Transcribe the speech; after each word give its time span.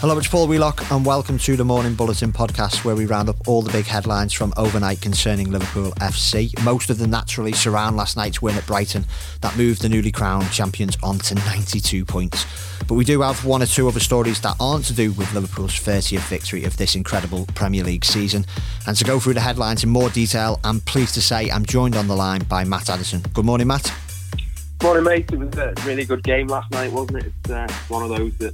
Hello, 0.00 0.18
it's 0.18 0.28
Paul 0.28 0.46
Wheelock, 0.46 0.90
and 0.90 1.06
welcome 1.06 1.38
to 1.38 1.56
the 1.56 1.64
Morning 1.64 1.94
Bulletin 1.94 2.30
podcast, 2.30 2.84
where 2.84 2.94
we 2.94 3.06
round 3.06 3.30
up 3.30 3.48
all 3.48 3.62
the 3.62 3.72
big 3.72 3.86
headlines 3.86 4.34
from 4.34 4.52
overnight 4.58 5.00
concerning 5.00 5.50
Liverpool 5.50 5.92
FC. 5.92 6.52
Most 6.62 6.90
of 6.90 6.98
them 6.98 7.10
naturally 7.10 7.52
surround 7.52 7.96
last 7.96 8.14
night's 8.14 8.42
win 8.42 8.56
at 8.56 8.66
Brighton 8.66 9.06
that 9.40 9.56
moved 9.56 9.80
the 9.80 9.88
newly 9.88 10.12
crowned 10.12 10.52
champions 10.52 10.98
on 11.02 11.18
to 11.20 11.34
92 11.34 12.04
points. 12.04 12.44
But 12.86 12.96
we 12.96 13.06
do 13.06 13.22
have 13.22 13.42
one 13.46 13.62
or 13.62 13.66
two 13.66 13.88
other 13.88 13.98
stories 13.98 14.38
that 14.42 14.54
aren't 14.60 14.84
to 14.84 14.92
do 14.92 15.12
with 15.12 15.32
Liverpool's 15.32 15.72
30th 15.72 16.28
victory 16.28 16.64
of 16.64 16.76
this 16.76 16.94
incredible 16.94 17.46
Premier 17.54 17.82
League 17.82 18.04
season. 18.04 18.44
And 18.86 18.98
to 18.98 19.04
go 19.04 19.18
through 19.18 19.34
the 19.34 19.40
headlines 19.40 19.82
in 19.82 19.88
more 19.88 20.10
detail, 20.10 20.60
I'm 20.62 20.80
pleased 20.80 21.14
to 21.14 21.22
say 21.22 21.50
I'm 21.50 21.64
joined 21.64 21.96
on 21.96 22.06
the 22.06 22.16
line 22.16 22.44
by 22.44 22.64
Matt 22.64 22.90
Addison. 22.90 23.22
Good 23.32 23.46
morning, 23.46 23.66
Matt. 23.66 23.90
Morning, 24.82 25.04
mate. 25.04 25.32
It 25.32 25.38
was 25.38 25.56
a 25.56 25.72
really 25.86 26.04
good 26.04 26.22
game 26.22 26.48
last 26.48 26.70
night, 26.70 26.92
wasn't 26.92 27.24
it? 27.24 27.32
It's 27.40 27.50
uh, 27.50 27.66
one 27.88 28.02
of 28.02 28.10
those 28.10 28.36
that 28.36 28.52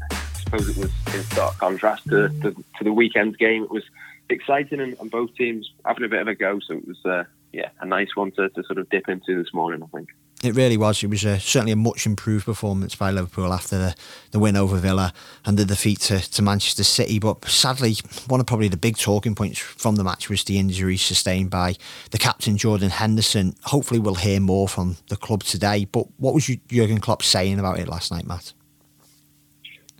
suppose 0.52 0.76
it 0.76 0.80
was 0.80 1.14
in 1.14 1.22
stark 1.24 1.56
contrast 1.58 2.04
to, 2.04 2.28
to, 2.28 2.52
to 2.52 2.84
the 2.84 2.92
weekend's 2.92 3.36
game. 3.36 3.64
It 3.64 3.70
was 3.70 3.84
exciting 4.28 4.80
and, 4.80 4.96
and, 5.00 5.10
both 5.10 5.34
teams 5.34 5.70
having 5.84 6.04
a 6.04 6.08
bit 6.08 6.20
of 6.20 6.28
a 6.28 6.34
go. 6.34 6.60
So 6.60 6.74
it 6.74 6.86
was, 6.86 6.98
uh, 7.04 7.24
yeah, 7.52 7.70
a 7.80 7.86
nice 7.86 8.14
one 8.14 8.32
to, 8.32 8.48
to, 8.50 8.62
sort 8.64 8.78
of 8.78 8.88
dip 8.90 9.08
into 9.08 9.42
this 9.42 9.52
morning, 9.54 9.82
I 9.82 9.86
think. 9.96 10.10
It 10.42 10.56
really 10.56 10.76
was. 10.76 11.02
It 11.04 11.10
was 11.10 11.24
uh, 11.24 11.38
certainly 11.38 11.72
a 11.72 11.76
much 11.76 12.04
improved 12.04 12.46
performance 12.46 12.96
by 12.96 13.12
Liverpool 13.12 13.52
after 13.52 13.78
the, 13.78 13.94
the 14.32 14.40
win 14.40 14.56
over 14.56 14.76
Villa 14.76 15.12
and 15.44 15.56
the 15.56 15.64
defeat 15.64 16.00
to, 16.00 16.18
to 16.18 16.42
Manchester 16.42 16.82
City. 16.82 17.20
But 17.20 17.44
sadly, 17.44 17.94
one 18.26 18.40
of 18.40 18.46
probably 18.46 18.68
the 18.68 18.76
big 18.76 18.96
talking 18.96 19.36
points 19.36 19.58
from 19.58 19.94
the 19.94 20.04
match 20.04 20.28
was 20.28 20.42
the 20.44 20.58
injury 20.58 20.96
sustained 20.96 21.50
by 21.50 21.76
the 22.10 22.18
captain, 22.18 22.56
Jordan 22.56 22.90
Henderson. 22.90 23.54
Hopefully, 23.64 24.00
we'll 24.00 24.16
hear 24.16 24.40
more 24.40 24.66
from 24.66 24.96
the 25.08 25.16
club 25.16 25.44
today. 25.44 25.84
But 25.84 26.06
what 26.16 26.34
was 26.34 26.46
Jurgen 26.68 26.98
Klopp 26.98 27.22
saying 27.22 27.60
about 27.60 27.78
it 27.78 27.86
last 27.86 28.10
night, 28.10 28.26
Matt? 28.26 28.52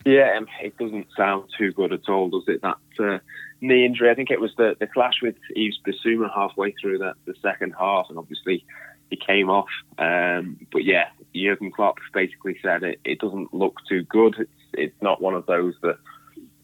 Yeah, 0.05 0.37
um, 0.37 0.49
it 0.61 0.77
doesn't 0.79 1.07
sound 1.17 1.51
too 1.57 1.73
good 1.73 1.93
at 1.93 2.09
all, 2.09 2.29
does 2.29 2.45
it? 2.49 2.63
That 2.63 2.79
uh, 2.99 3.19
knee 3.61 3.85
injury. 3.87 4.11
I 4.11 4.15
think 4.15 4.31
it 4.31 4.41
was 4.41 4.53
the, 4.57 4.77
the 4.79 4.87
clash 4.87 5.23
with 5.23 5.37
Yves 5.55 5.79
Bissouma 5.87 6.29
halfway 6.35 6.73
through 6.73 6.99
the, 6.99 7.15
the 7.25 7.35
second 7.41 7.75
half, 7.79 8.07
and 8.09 8.19
obviously 8.19 8.65
he 9.11 9.17
came 9.17 9.49
off. 9.49 9.69
Um, 9.99 10.67
but 10.73 10.85
yeah, 10.85 11.07
Jurgen 11.35 11.71
Klopp 11.71 11.99
basically 12.13 12.59
said 12.63 12.83
it, 12.83 13.01
it 13.05 13.21
doesn't 13.21 13.55
look 13.55 13.79
too 13.89 14.03
good. 14.05 14.37
It's, 14.39 14.51
it's 14.75 15.03
not 15.03 15.21
one 15.21 15.35
of 15.35 15.47
those 15.47 15.75
that, 15.83 15.99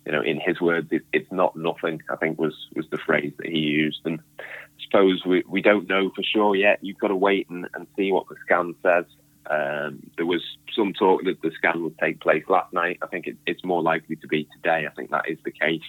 you 0.05 0.13
know, 0.13 0.23
in 0.23 0.41
his 0.41 0.61
words, 0.61 0.89
it, 0.91 1.03
it's 1.13 1.31
not 1.31 1.55
nothing. 1.55 2.03
I 2.11 2.17
think 2.17 2.39
was 2.39 2.55
was 2.75 2.87
the 2.91 2.99
phrase 2.99 3.33
that 3.37 3.47
he 3.47 3.59
used. 3.59 4.01
And 4.05 4.21
I 4.39 4.43
suppose 4.83 5.25
we 5.27 5.45
we 5.47 5.63
don't 5.63 5.89
know 5.89 6.11
for 6.11 6.23
sure 6.23 6.57
yet. 6.57 6.79
You've 6.83 6.99
got 6.99 7.09
to 7.09 7.17
wait 7.17 7.49
and, 7.51 7.69
and 7.75 7.87
see 7.97 8.11
what 8.11 8.29
the 8.29 8.37
scan 8.45 8.75
says. 8.83 9.05
Um, 9.51 10.01
there 10.17 10.27
was 10.27 10.43
some 10.77 10.93
talk 10.93 11.25
that 11.25 11.41
the 11.43 11.51
scan 11.57 11.83
would 11.83 11.99
take 11.99 12.21
place 12.21 12.45
last 12.49 12.73
night. 12.73 12.99
I 13.03 13.07
think 13.07 13.27
it, 13.27 13.37
it's 13.47 13.65
more 13.65 13.83
likely 13.83 14.17
to 14.17 14.29
be 14.29 14.49
today. 14.53 14.87
I 14.87 14.95
think 14.95 15.11
that 15.11 15.29
is 15.29 15.39
the 15.45 15.51
case, 15.51 15.83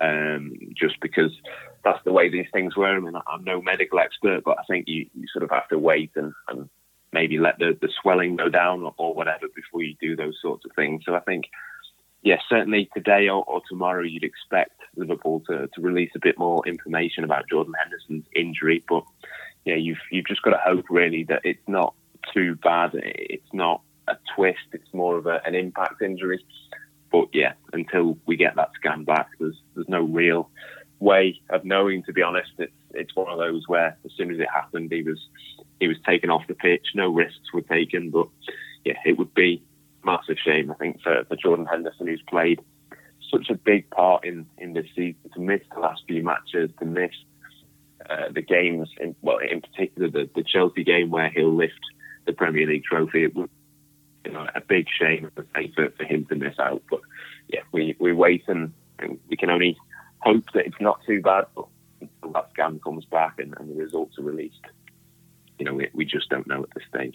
um, 0.00 0.54
just 0.74 0.98
because 1.00 1.32
that's 1.84 2.02
the 2.04 2.12
way 2.12 2.28
these 2.28 2.46
things 2.52 2.76
were. 2.76 2.96
I 2.96 3.00
mean, 3.00 3.14
I'm 3.14 3.44
no 3.44 3.60
medical 3.60 3.98
expert, 3.98 4.44
but 4.44 4.58
I 4.58 4.62
think 4.68 4.88
you, 4.88 5.06
you 5.14 5.26
sort 5.32 5.42
of 5.42 5.50
have 5.50 5.68
to 5.68 5.78
wait 5.78 6.12
and, 6.16 6.32
and 6.48 6.68
maybe 7.12 7.38
let 7.38 7.58
the, 7.58 7.76
the 7.80 7.90
swelling 8.00 8.36
go 8.36 8.48
down 8.48 8.82
or, 8.82 8.94
or, 8.96 9.14
whatever 9.14 9.46
before 9.54 9.82
you 9.82 9.94
do 10.00 10.16
those 10.16 10.36
sorts 10.40 10.64
of 10.64 10.72
things. 10.74 11.02
So 11.04 11.14
I 11.14 11.20
think, 11.20 11.44
yes, 12.22 12.40
yeah, 12.50 12.58
certainly 12.58 12.88
today 12.94 13.28
or, 13.28 13.44
or, 13.44 13.60
tomorrow 13.68 14.02
you'd 14.02 14.24
expect 14.24 14.80
Liverpool 14.96 15.42
to, 15.48 15.68
to 15.68 15.80
release 15.80 16.10
a 16.16 16.20
bit 16.20 16.38
more 16.38 16.66
information 16.66 17.24
about 17.24 17.48
Jordan 17.48 17.74
Henderson's 17.80 18.26
injury, 18.34 18.82
but 18.88 19.04
yeah, 19.66 19.74
you've 19.74 19.98
you've 20.10 20.26
just 20.26 20.42
got 20.42 20.50
to 20.50 20.60
hope 20.64 20.86
really 20.88 21.24
that 21.24 21.40
it's 21.44 21.66
not 21.66 21.94
too 22.32 22.56
bad. 22.56 22.90
It's 22.94 23.52
not 23.52 23.82
a 24.08 24.16
twist. 24.34 24.58
It's 24.72 24.92
more 24.92 25.16
of 25.16 25.26
a, 25.26 25.40
an 25.44 25.54
impact 25.54 26.02
injury. 26.02 26.44
But 27.10 27.28
yeah, 27.32 27.52
until 27.72 28.18
we 28.26 28.36
get 28.36 28.56
that 28.56 28.70
scan 28.74 29.04
back, 29.04 29.28
there's 29.38 29.60
there's 29.74 29.88
no 29.88 30.02
real 30.02 30.50
way 30.98 31.40
of 31.50 31.64
knowing. 31.64 32.02
To 32.04 32.12
be 32.12 32.22
honest, 32.22 32.50
it's 32.58 32.72
it's 32.92 33.14
one 33.14 33.30
of 33.30 33.38
those 33.38 33.64
where 33.68 33.96
as 34.04 34.12
soon 34.16 34.32
as 34.32 34.40
it 34.40 34.48
happened, 34.52 34.90
he 34.92 35.02
was 35.02 35.20
he 35.80 35.88
was 35.88 35.96
taken 36.06 36.30
off 36.30 36.46
the 36.48 36.54
pitch. 36.54 36.86
No 36.94 37.10
risks 37.10 37.52
were 37.52 37.62
taken. 37.62 38.10
But 38.10 38.28
yeah, 38.84 38.98
it 39.04 39.18
would 39.18 39.34
be 39.34 39.62
massive 40.04 40.36
shame 40.44 40.70
I 40.70 40.74
think 40.74 41.02
for, 41.02 41.24
for 41.24 41.36
Jordan 41.36 41.66
Henderson, 41.66 42.06
who's 42.06 42.22
played 42.28 42.60
such 43.30 43.50
a 43.50 43.54
big 43.54 43.90
part 43.90 44.24
in 44.24 44.46
in 44.58 44.72
this 44.72 44.86
season, 44.94 45.30
to 45.34 45.40
miss 45.40 45.62
the 45.74 45.80
last 45.80 46.02
few 46.06 46.22
matches, 46.22 46.70
to 46.78 46.84
miss 46.84 47.12
uh, 48.08 48.28
the 48.32 48.42
games, 48.42 48.88
in, 49.00 49.16
well, 49.22 49.38
in 49.38 49.60
particular 49.60 50.08
the, 50.08 50.30
the 50.34 50.44
Chelsea 50.44 50.84
game 50.84 51.10
where 51.10 51.28
he'll 51.28 51.54
lift 51.54 51.80
the 52.26 52.32
Premier 52.32 52.66
League 52.66 52.84
trophy. 52.84 53.24
It 53.24 53.34
was 53.34 53.48
you 54.24 54.32
know, 54.32 54.46
a 54.54 54.60
big 54.60 54.88
shame 54.88 55.30
for, 55.34 55.90
for 55.90 56.04
him 56.04 56.26
to 56.26 56.34
miss 56.34 56.58
out. 56.58 56.82
But 56.90 57.00
yeah, 57.48 57.60
we, 57.72 57.96
we 57.98 58.12
wait 58.12 58.44
and, 58.48 58.72
and 58.98 59.18
we 59.28 59.36
can 59.36 59.50
only 59.50 59.76
hope 60.18 60.44
that 60.52 60.66
it's 60.66 60.80
not 60.80 61.00
too 61.06 61.22
bad. 61.22 61.46
But 61.54 61.66
until 62.00 62.32
that 62.32 62.50
scan 62.50 62.80
comes 62.80 63.04
back 63.04 63.38
and, 63.38 63.54
and 63.58 63.70
the 63.70 63.74
results 63.74 64.18
are 64.18 64.22
released, 64.22 64.60
you 65.58 65.64
know, 65.64 65.74
we, 65.74 65.88
we 65.94 66.04
just 66.04 66.28
don't 66.28 66.46
know 66.46 66.62
at 66.62 66.70
this 66.74 66.84
stage 66.88 67.14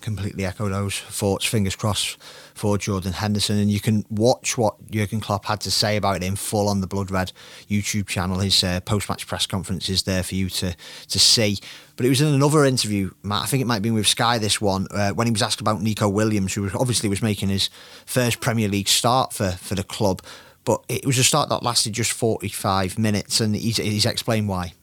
completely 0.00 0.44
echo 0.44 0.68
those 0.68 0.98
thoughts. 0.98 1.44
Fingers 1.44 1.76
crossed 1.76 2.18
for 2.54 2.78
Jordan 2.78 3.12
Henderson, 3.12 3.58
and 3.58 3.70
you 3.70 3.80
can 3.80 4.04
watch 4.10 4.58
what 4.58 4.90
Jurgen 4.90 5.20
Klopp 5.20 5.44
had 5.46 5.60
to 5.62 5.70
say 5.70 5.96
about 5.96 6.22
in 6.22 6.36
full 6.36 6.68
on 6.68 6.80
the 6.80 6.86
Blood 6.86 7.10
Red 7.10 7.32
YouTube 7.68 8.06
channel. 8.06 8.38
His 8.38 8.62
uh, 8.62 8.80
post-match 8.80 9.26
press 9.26 9.46
conference 9.46 9.88
is 9.88 10.02
there 10.02 10.22
for 10.22 10.34
you 10.34 10.48
to 10.50 10.74
to 11.08 11.18
see. 11.18 11.58
But 11.96 12.06
it 12.06 12.08
was 12.08 12.20
in 12.20 12.28
another 12.28 12.64
interview, 12.64 13.10
Matt. 13.22 13.42
I 13.42 13.46
think 13.46 13.60
it 13.60 13.66
might 13.66 13.74
have 13.74 13.82
been 13.82 13.94
with 13.94 14.08
Sky. 14.08 14.38
This 14.38 14.60
one, 14.60 14.86
uh, 14.90 15.10
when 15.10 15.26
he 15.26 15.32
was 15.32 15.42
asked 15.42 15.60
about 15.60 15.82
Neco 15.82 16.08
Williams, 16.08 16.54
who 16.54 16.70
obviously 16.74 17.08
was 17.08 17.22
making 17.22 17.48
his 17.50 17.68
first 18.06 18.40
Premier 18.40 18.68
League 18.68 18.88
start 18.88 19.32
for 19.32 19.52
for 19.52 19.74
the 19.74 19.84
club, 19.84 20.22
but 20.64 20.84
it 20.88 21.06
was 21.06 21.18
a 21.18 21.24
start 21.24 21.48
that 21.48 21.62
lasted 21.62 21.92
just 21.92 22.12
45 22.12 22.98
minutes, 22.98 23.40
and 23.40 23.56
he's, 23.56 23.78
he's 23.78 24.06
explained 24.06 24.48
why. 24.48 24.74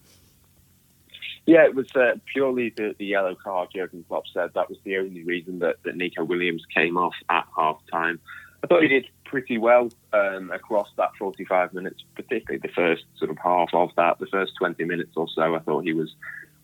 Yeah, 1.47 1.63
it 1.63 1.75
was 1.75 1.87
uh, 1.95 2.15
purely 2.33 2.73
the, 2.75 2.93
the, 2.99 3.05
yellow 3.05 3.33
card. 3.33 3.69
Jurgen 3.73 4.03
Klopp 4.09 4.25
said 4.33 4.49
that 4.53 4.69
was 4.69 4.77
the 4.83 4.97
only 4.97 5.23
reason 5.23 5.59
that, 5.59 5.77
that 5.85 5.95
Neco 5.95 6.25
Williams 6.25 6.63
came 6.75 6.97
off 6.97 7.13
at 7.29 7.45
half 7.55 7.79
time. 7.89 8.19
I 8.61 8.67
thought 8.67 8.81
he 8.81 8.89
did 8.89 9.05
pretty 9.23 9.57
well 9.57 9.89
um, 10.11 10.51
across 10.51 10.89
that 10.97 11.11
45 11.17 11.73
minutes, 11.73 12.03
particularly 12.15 12.59
the 12.61 12.73
first 12.73 13.05
sort 13.17 13.31
of 13.31 13.37
half 13.37 13.69
of 13.73 13.91
that. 13.95 14.19
The 14.19 14.25
first 14.25 14.53
20 14.59 14.83
minutes 14.83 15.11
or 15.15 15.27
so, 15.33 15.55
I 15.55 15.59
thought 15.59 15.85
he 15.85 15.93
was 15.93 16.13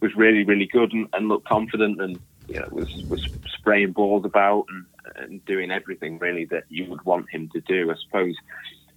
was 0.01 0.13
really, 0.17 0.43
really 0.43 0.65
good 0.65 0.91
and, 0.91 1.07
and 1.13 1.29
looked 1.29 1.47
confident 1.47 2.01
and 2.01 2.19
you 2.49 2.59
know 2.59 2.67
was 2.71 2.89
was 3.07 3.25
spraying 3.57 3.93
balls 3.93 4.25
about 4.25 4.65
and, 4.67 4.85
and 5.15 5.45
doing 5.45 5.71
everything 5.71 6.19
really 6.19 6.43
that 6.45 6.65
you 6.67 6.89
would 6.89 7.05
want 7.05 7.29
him 7.29 7.49
to 7.53 7.61
do. 7.61 7.89
I 7.89 7.95
suppose 8.03 8.35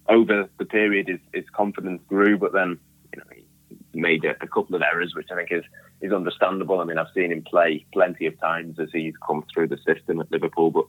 over 0.09 0.49
the 0.59 0.65
period 0.65 1.07
his, 1.07 1.21
his 1.33 1.45
confidence 1.51 2.03
grew, 2.09 2.37
but 2.37 2.53
then 2.53 2.81
you 3.13 3.21
know 3.21 3.27
he 3.33 3.46
made 3.97 4.25
a, 4.25 4.31
a, 4.43 4.47
couple 4.47 4.77
of 4.77 4.83
errors, 4.83 5.15
which 5.15 5.29
I 5.31 5.37
think 5.37 5.53
is 5.53 5.65
is 6.01 6.13
understandable. 6.13 6.81
I 6.81 6.85
mean, 6.85 6.99
I've 6.99 7.13
seen 7.15 7.33
him 7.33 7.43
play 7.43 7.87
plenty 7.93 8.27
of 8.27 8.39
times 8.41 8.79
as 8.79 8.89
he's 8.93 9.15
come 9.27 9.45
through 9.53 9.69
the 9.69 9.79
system 9.79 10.21
at 10.21 10.31
Liverpool, 10.31 10.71
but 10.71 10.85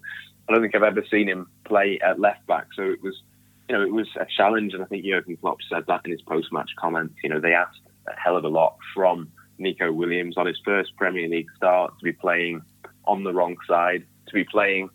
I 0.47 0.53
don't 0.53 0.62
think 0.62 0.75
I've 0.75 0.84
ever 0.84 1.03
seen 1.09 1.28
him 1.28 1.47
play 1.66 2.00
at 2.03 2.19
left 2.19 2.45
back. 2.47 2.68
So 2.75 2.84
it 2.84 3.01
was, 3.01 3.22
you 3.69 3.75
know, 3.75 3.81
it 3.81 3.91
was 3.91 4.07
a 4.19 4.25
challenge, 4.25 4.73
and 4.73 4.84
I 4.84 4.85
think 4.85 5.06
Jurgen 5.06 5.38
Klopp 5.38 5.57
said 5.69 5.85
that 5.88 6.01
in 6.06 6.12
his 6.12 6.22
post 6.22 6.51
match 6.51 6.72
comments. 6.78 7.16
You 7.23 7.29
know, 7.29 7.40
they 7.40 7.53
asked 7.53 7.79
a 8.07 8.19
hell 8.19 8.38
of 8.38 8.44
a 8.44 8.50
lot 8.50 8.78
from 8.94 9.31
Neco 9.57 9.91
Williams 9.91 10.38
on 10.38 10.45
his 10.45 10.59
first 10.63 10.95
Premier 10.97 11.28
League 11.28 11.50
start 11.56 11.97
to 11.97 12.03
be 12.03 12.13
playing 12.13 12.62
on 13.06 13.24
the 13.24 13.34
wrong 13.34 13.56
side, 13.68 14.06
to 14.28 14.34
be 14.34 14.44
playing 14.44 14.89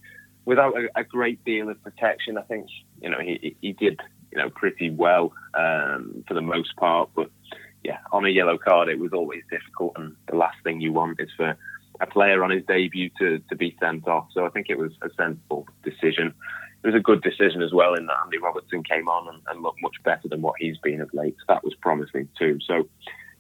without 0.45 0.75
a, 0.77 0.89
a 0.97 1.05
great 1.05 1.45
deal 1.45 1.69
of 1.69 1.83
protection. 1.83 2.39
I 2.39 2.43
think 2.43 2.67
you 3.01 3.11
know 3.11 3.19
he 3.21 3.57
he 3.61 3.73
did 3.73 4.01
you 4.31 4.39
know 4.39 4.51
pretty 4.51 4.91
well 4.91 5.33
um, 5.55 6.25
for 6.27 6.35
the 6.35 6.43
most 6.43 6.77
part, 6.77 7.11
but 7.15 7.31
yeah, 7.85 7.99
on 8.13 8.25
a 8.25 8.29
yellow 8.29 8.59
card, 8.59 8.89
it 8.89 8.99
was 8.99 9.13
always 9.13 9.43
difficult, 9.51 9.93
and 9.97 10.15
the 10.29 10.37
last 10.37 10.57
thing 10.63 10.81
you 10.81 10.93
want 10.93 11.21
is 11.21 11.31
for 11.37 11.57
a 12.01 12.07
player 12.07 12.43
on 12.43 12.51
his 12.51 12.65
debut 12.67 13.11
to, 13.19 13.39
to 13.49 13.57
be 13.57 13.77
sent 13.81 14.09
off. 14.09 14.29
So 14.33 14.47
I 14.47 14.51
think 14.51 14.67
it 14.69 14.79
was 14.79 14.93
a 15.03 15.09
sensible 15.17 15.67
decision. 15.85 16.35
It 16.83 16.87
was 16.87 16.97
a 16.97 17.01
good 17.01 17.23
decision 17.23 17.63
as 17.63 17.73
well 17.73 17.95
in 17.95 18.07
that 18.07 18.17
Andy 18.25 18.39
Robertson 18.39 18.83
came 18.83 19.09
on 19.09 19.33
and, 19.33 19.43
and 19.49 19.63
looked 19.63 19.83
much 19.83 19.97
better 20.05 20.29
than 20.29 20.43
what 20.43 20.57
he's 20.59 20.79
been 20.79 21.01
of 21.01 21.13
late. 21.15 21.37
So 21.39 21.45
that 21.49 21.65
was 21.65 21.75
promising 21.77 22.29
too. 22.37 22.59
So 22.67 22.89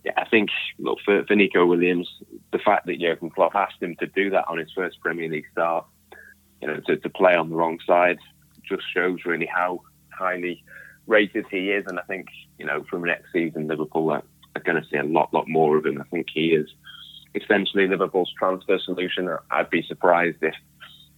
yeah, 0.04 0.12
I 0.16 0.28
think 0.28 0.50
look 0.78 0.98
for, 1.04 1.24
for 1.24 1.34
Neco 1.34 1.66
Williams, 1.66 2.08
the 2.52 2.58
fact 2.58 2.86
that 2.86 3.00
Jurgen 3.00 3.30
Klopp 3.30 3.54
asked 3.54 3.82
him 3.82 3.96
to 3.96 4.06
do 4.06 4.30
that 4.30 4.44
on 4.48 4.58
his 4.58 4.70
first 4.72 5.00
Premier 5.00 5.28
League 5.28 5.46
start, 5.52 5.86
you 6.60 6.68
know, 6.68 6.80
to, 6.86 6.96
to 6.96 7.08
play 7.08 7.34
on 7.34 7.50
the 7.50 7.56
wrong 7.56 7.78
side, 7.86 8.18
just 8.68 8.82
shows 8.92 9.24
really 9.24 9.46
how 9.46 9.80
highly 10.10 10.62
rated 11.06 11.46
he 11.50 11.70
is. 11.70 11.84
And 11.88 11.98
I 11.98 12.02
think 12.02 12.28
you 12.58 12.66
know 12.66 12.84
from 12.88 13.04
next 13.04 13.32
season, 13.32 13.66
Liverpool 13.66 14.10
are 14.10 14.22
going 14.62 14.80
to 14.80 14.88
see 14.88 14.96
a 14.96 15.04
lot, 15.04 15.32
lot 15.32 15.48
more 15.48 15.76
of 15.76 15.86
him. 15.86 16.00
I 16.00 16.04
think 16.04 16.26
he 16.32 16.48
is 16.48 16.68
essentially 17.34 17.86
Liverpool's 17.86 18.32
transfer 18.38 18.78
solution. 18.78 19.28
I'd 19.50 19.70
be 19.70 19.82
surprised 19.82 20.38
if 20.42 20.54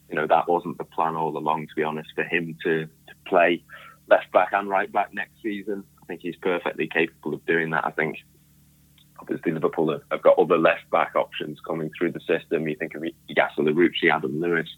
you 0.08 0.16
know 0.16 0.26
that 0.26 0.48
wasn't 0.48 0.78
the 0.78 0.84
plan 0.84 1.16
all 1.16 1.36
along. 1.36 1.66
To 1.66 1.74
be 1.74 1.82
honest, 1.82 2.10
for 2.14 2.24
him 2.24 2.56
to, 2.64 2.84
to 2.84 3.14
play 3.26 3.62
left 4.08 4.30
back 4.32 4.52
and 4.52 4.68
right 4.68 4.90
back 4.92 5.14
next 5.14 5.34
season, 5.42 5.84
I 6.02 6.06
think 6.06 6.20
he's 6.20 6.36
perfectly 6.36 6.86
capable 6.86 7.34
of 7.34 7.44
doing 7.46 7.70
that. 7.70 7.86
I 7.86 7.90
think 7.90 8.18
obviously 9.18 9.52
Liverpool 9.52 9.90
have, 9.90 10.02
have, 10.10 10.22
got 10.22 10.38
other 10.38 10.58
left 10.58 10.88
back 10.90 11.16
options 11.16 11.58
coming 11.66 11.90
through 11.96 12.12
the 12.12 12.20
system. 12.20 12.68
You 12.68 12.76
think 12.76 12.94
of 12.94 13.02
Yasser 13.02 13.58
Larouci, 13.58 14.12
Adam 14.12 14.40
Lewis. 14.40 14.68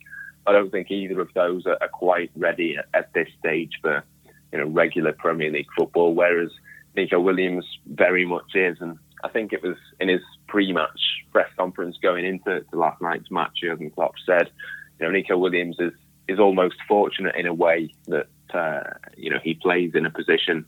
I 0.46 0.52
don't 0.52 0.70
think 0.70 0.90
either 0.90 1.20
of 1.20 1.30
those 1.34 1.66
are, 1.66 1.78
are 1.80 1.88
quite 1.88 2.30
ready 2.36 2.76
at, 2.76 2.86
at, 2.94 3.12
this 3.12 3.28
stage 3.38 3.72
for 3.82 4.04
you 4.52 4.58
know 4.58 4.66
regular 4.66 5.12
Premier 5.12 5.50
League 5.50 5.66
football. 5.76 6.14
Whereas 6.14 6.50
Neco 6.96 7.20
Williams 7.20 7.66
very 7.86 8.24
much 8.24 8.54
is, 8.54 8.78
and 8.80 8.98
I 9.22 9.28
think 9.28 9.52
it 9.52 9.62
was 9.62 9.76
in 10.00 10.08
his 10.08 10.22
pre-match 10.48 11.00
press 11.32 11.48
conference 11.56 11.96
going 12.02 12.24
into 12.24 12.64
last 12.72 13.00
night's 13.02 13.30
match, 13.30 13.52
Jurgen 13.62 13.90
Klopp 13.90 14.14
said, 14.24 14.50
you 14.98 15.06
know, 15.06 15.12
Neco 15.12 15.36
Williams 15.36 15.76
is 15.78 15.92
is 16.28 16.40
almost 16.40 16.76
fortunate 16.88 17.36
in 17.36 17.46
a 17.46 17.54
way 17.54 17.92
that 18.08 18.26
uh, 18.52 18.82
you 19.16 19.30
know 19.30 19.38
he 19.42 19.54
plays 19.54 19.92
in 19.94 20.06
a 20.06 20.10
position 20.10 20.64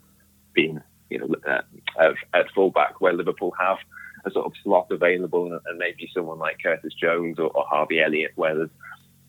being 0.52 0.80
you 1.10 1.18
know 1.18 1.34
uh, 1.48 1.62
at, 1.98 2.12
at 2.34 2.50
fullback 2.54 3.00
where 3.00 3.12
Liverpool 3.12 3.54
have 3.58 3.78
a 4.24 4.30
sort 4.30 4.46
of 4.46 4.52
slot 4.62 4.88
available, 4.90 5.58
and 5.66 5.78
maybe 5.78 6.10
someone 6.14 6.38
like 6.38 6.58
Curtis 6.62 6.92
Jones 6.94 7.38
or, 7.38 7.48
or 7.48 7.64
Harvey 7.66 8.00
Elliott, 8.00 8.32
where 8.34 8.54
there's 8.54 8.70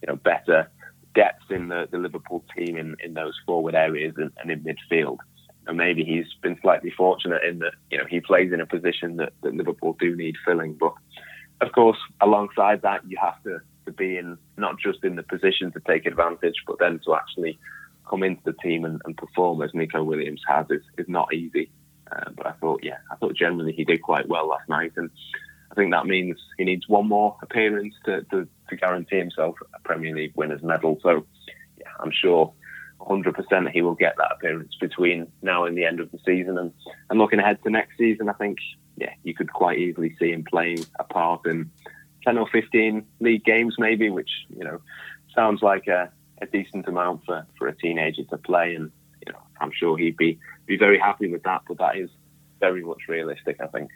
you 0.02 0.08
know 0.08 0.16
better 0.16 0.70
depth 1.16 1.50
in 1.50 1.70
the, 1.70 1.88
the 1.92 1.98
Liverpool 1.98 2.44
team 2.56 2.78
in, 2.78 2.96
in 3.04 3.14
those 3.14 3.34
forward 3.46 3.76
areas 3.76 4.14
and, 4.18 4.32
and 4.38 4.52
in 4.52 4.64
midfield. 4.64 5.18
And 5.70 5.78
maybe 5.78 6.04
he's 6.04 6.26
been 6.42 6.58
slightly 6.64 6.90
fortunate 6.90 7.44
in 7.44 7.60
that 7.60 7.74
you 7.92 8.00
know 8.00 8.06
he 8.10 8.22
plays 8.22 8.52
in 8.52 8.60
a 8.60 8.66
position 8.66 9.18
that, 9.18 9.34
that 9.44 9.54
Liverpool 9.54 9.96
do 10.00 10.16
need 10.16 10.36
filling. 10.44 10.74
But 10.74 10.94
of 11.62 11.72
course, 11.74 12.00
alongside 12.22 12.82
that, 12.82 13.02
you 13.08 13.18
have 13.22 13.42
to, 13.44 13.60
to 13.86 13.92
be 13.92 14.18
in 14.18 14.36
not 14.58 14.80
just 14.80 15.04
in 15.04 15.16
the 15.16 15.22
position 15.22 15.72
to 15.74 15.80
take 15.82 16.08
advantage, 16.08 16.56
but 16.66 16.80
then 16.80 17.00
to 17.06 17.14
actually 17.14 17.60
come 18.10 18.24
into 18.24 18.42
the 18.46 18.54
team 18.54 18.84
and, 18.84 19.00
and 19.06 19.16
perform 19.16 19.62
as 19.62 19.70
Neco 19.76 20.02
Williams 20.04 20.42
has 20.48 20.66
is, 20.72 20.82
is 20.98 21.08
not 21.08 21.32
easy. 21.36 21.70
Uh, 22.12 22.32
but 22.36 22.48
I 22.48 22.54
thought, 22.54 22.80
yeah, 22.82 22.98
I 23.12 23.16
thought 23.18 23.36
generally 23.36 23.72
he 23.72 23.86
did 23.86 24.02
quite 24.02 24.28
well 24.28 24.48
last 24.48 24.68
night, 24.68 24.94
and 24.96 25.12
I 25.72 25.76
think 25.76 25.92
that 25.92 26.08
means 26.08 26.40
he 26.58 26.64
needs 26.64 26.90
one 26.90 27.08
more 27.08 27.38
appearance 27.44 27.94
to, 28.06 28.24
to, 28.32 28.48
to 28.70 28.76
guarantee 28.76 29.20
himself 29.20 29.56
a 29.76 29.80
Premier 29.82 30.16
League 30.16 30.34
winners 30.36 30.64
medal. 30.64 30.98
So, 31.04 31.28
yeah, 31.78 31.92
I'm 32.00 32.12
sure 32.12 32.54
100% 33.00 33.72
he 33.72 33.82
will 33.82 33.96
get 33.96 34.16
that 34.18 34.32
appearance 34.32 34.76
between 34.80 35.32
now 35.42 35.66
and 35.66 35.78
the 35.78 35.86
end 35.86 36.00
of 36.00 36.12
the 36.12 36.20
season. 36.26 36.58
And, 36.58 36.74
and 37.10 37.20
looking 37.20 37.40
ahead 37.40 37.62
to 37.64 37.70
next 37.70 37.98
season, 37.98 38.30
I 38.30 38.34
think, 38.34 38.58
yeah, 38.98 39.14
you 39.24 39.34
could 39.34 39.52
quite 39.52 39.80
easily 39.80 40.16
see 40.20 40.32
him 40.32 40.44
playing 40.44 40.86
a 41.00 41.04
part 41.04 41.46
in 41.46 41.72
10 42.24 42.38
or 42.38 42.48
15 42.52 43.06
league 43.20 43.44
games, 43.46 43.76
maybe, 43.80 44.10
which, 44.10 44.30
you 44.56 44.64
know, 44.64 44.82
sounds 45.34 45.62
like 45.62 45.88
a, 45.88 46.12
a 46.42 46.46
decent 46.48 46.88
amount 46.88 47.26
for, 47.26 47.46
for 47.58 47.68
a 47.68 47.76
teenager 47.76 48.24
to 48.26 48.38
play. 48.38 48.76
And, 48.76 48.92
you 49.26 49.32
know, 49.32 49.40
I'm 49.62 49.72
sure 49.72 49.98
he'd 49.98 50.18
be, 50.18 50.38
be 50.66 50.78
very 50.78 51.00
happy 51.00 51.32
with 51.32 51.44
that, 51.44 51.62
but 51.68 51.78
that 51.78 51.98
is 51.98 52.10
very 52.60 52.84
much 52.84 53.04
realistic, 53.08 53.58
I 53.62 53.68
think. 53.68 53.92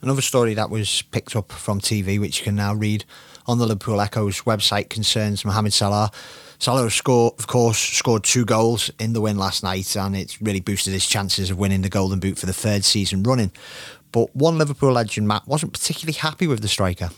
Another 0.00 0.22
story 0.22 0.54
that 0.54 0.70
was 0.70 1.02
picked 1.02 1.36
up 1.36 1.52
from 1.52 1.80
TV, 1.80 2.18
which 2.18 2.40
you 2.40 2.44
can 2.44 2.56
now 2.56 2.74
read 2.74 3.04
on 3.46 3.58
the 3.58 3.66
Liverpool 3.66 4.00
Echo's 4.00 4.42
website, 4.42 4.88
concerns 4.88 5.44
Mohamed 5.44 5.72
Salah. 5.72 6.10
Salah, 6.62 6.88
score, 6.92 7.34
of 7.40 7.48
course, 7.48 7.76
scored 7.76 8.22
two 8.22 8.44
goals 8.44 8.88
in 9.00 9.14
the 9.14 9.20
win 9.20 9.36
last 9.36 9.64
night, 9.64 9.96
and 9.96 10.14
it's 10.14 10.40
really 10.40 10.60
boosted 10.60 10.92
his 10.92 11.08
chances 11.08 11.50
of 11.50 11.58
winning 11.58 11.82
the 11.82 11.88
Golden 11.88 12.20
Boot 12.20 12.38
for 12.38 12.46
the 12.46 12.52
third 12.52 12.84
season 12.84 13.24
running. 13.24 13.50
But 14.12 14.36
one 14.36 14.58
Liverpool 14.58 14.92
legend, 14.92 15.26
Matt, 15.26 15.48
wasn't 15.48 15.72
particularly 15.72 16.12
happy 16.12 16.46
with 16.46 16.62
the 16.62 16.68
striker. 16.68 17.10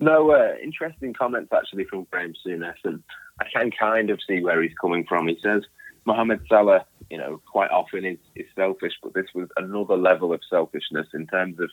No, 0.00 0.32
uh, 0.32 0.54
interesting 0.60 1.14
comments 1.14 1.52
actually 1.52 1.84
from 1.84 2.08
Graham 2.10 2.34
Souness, 2.44 2.74
and 2.82 3.00
I 3.38 3.44
can 3.54 3.70
kind 3.70 4.10
of 4.10 4.18
see 4.26 4.42
where 4.42 4.60
he's 4.60 4.74
coming 4.80 5.04
from. 5.08 5.28
He 5.28 5.38
says 5.40 5.62
Mohamed 6.04 6.40
Salah, 6.48 6.84
you 7.10 7.18
know, 7.18 7.40
quite 7.46 7.70
often 7.70 8.04
is, 8.04 8.18
is 8.34 8.46
selfish, 8.56 8.94
but 9.04 9.14
this 9.14 9.28
was 9.36 9.48
another 9.56 9.96
level 9.96 10.32
of 10.32 10.40
selfishness 10.50 11.06
in 11.14 11.28
terms 11.28 11.60
of, 11.60 11.70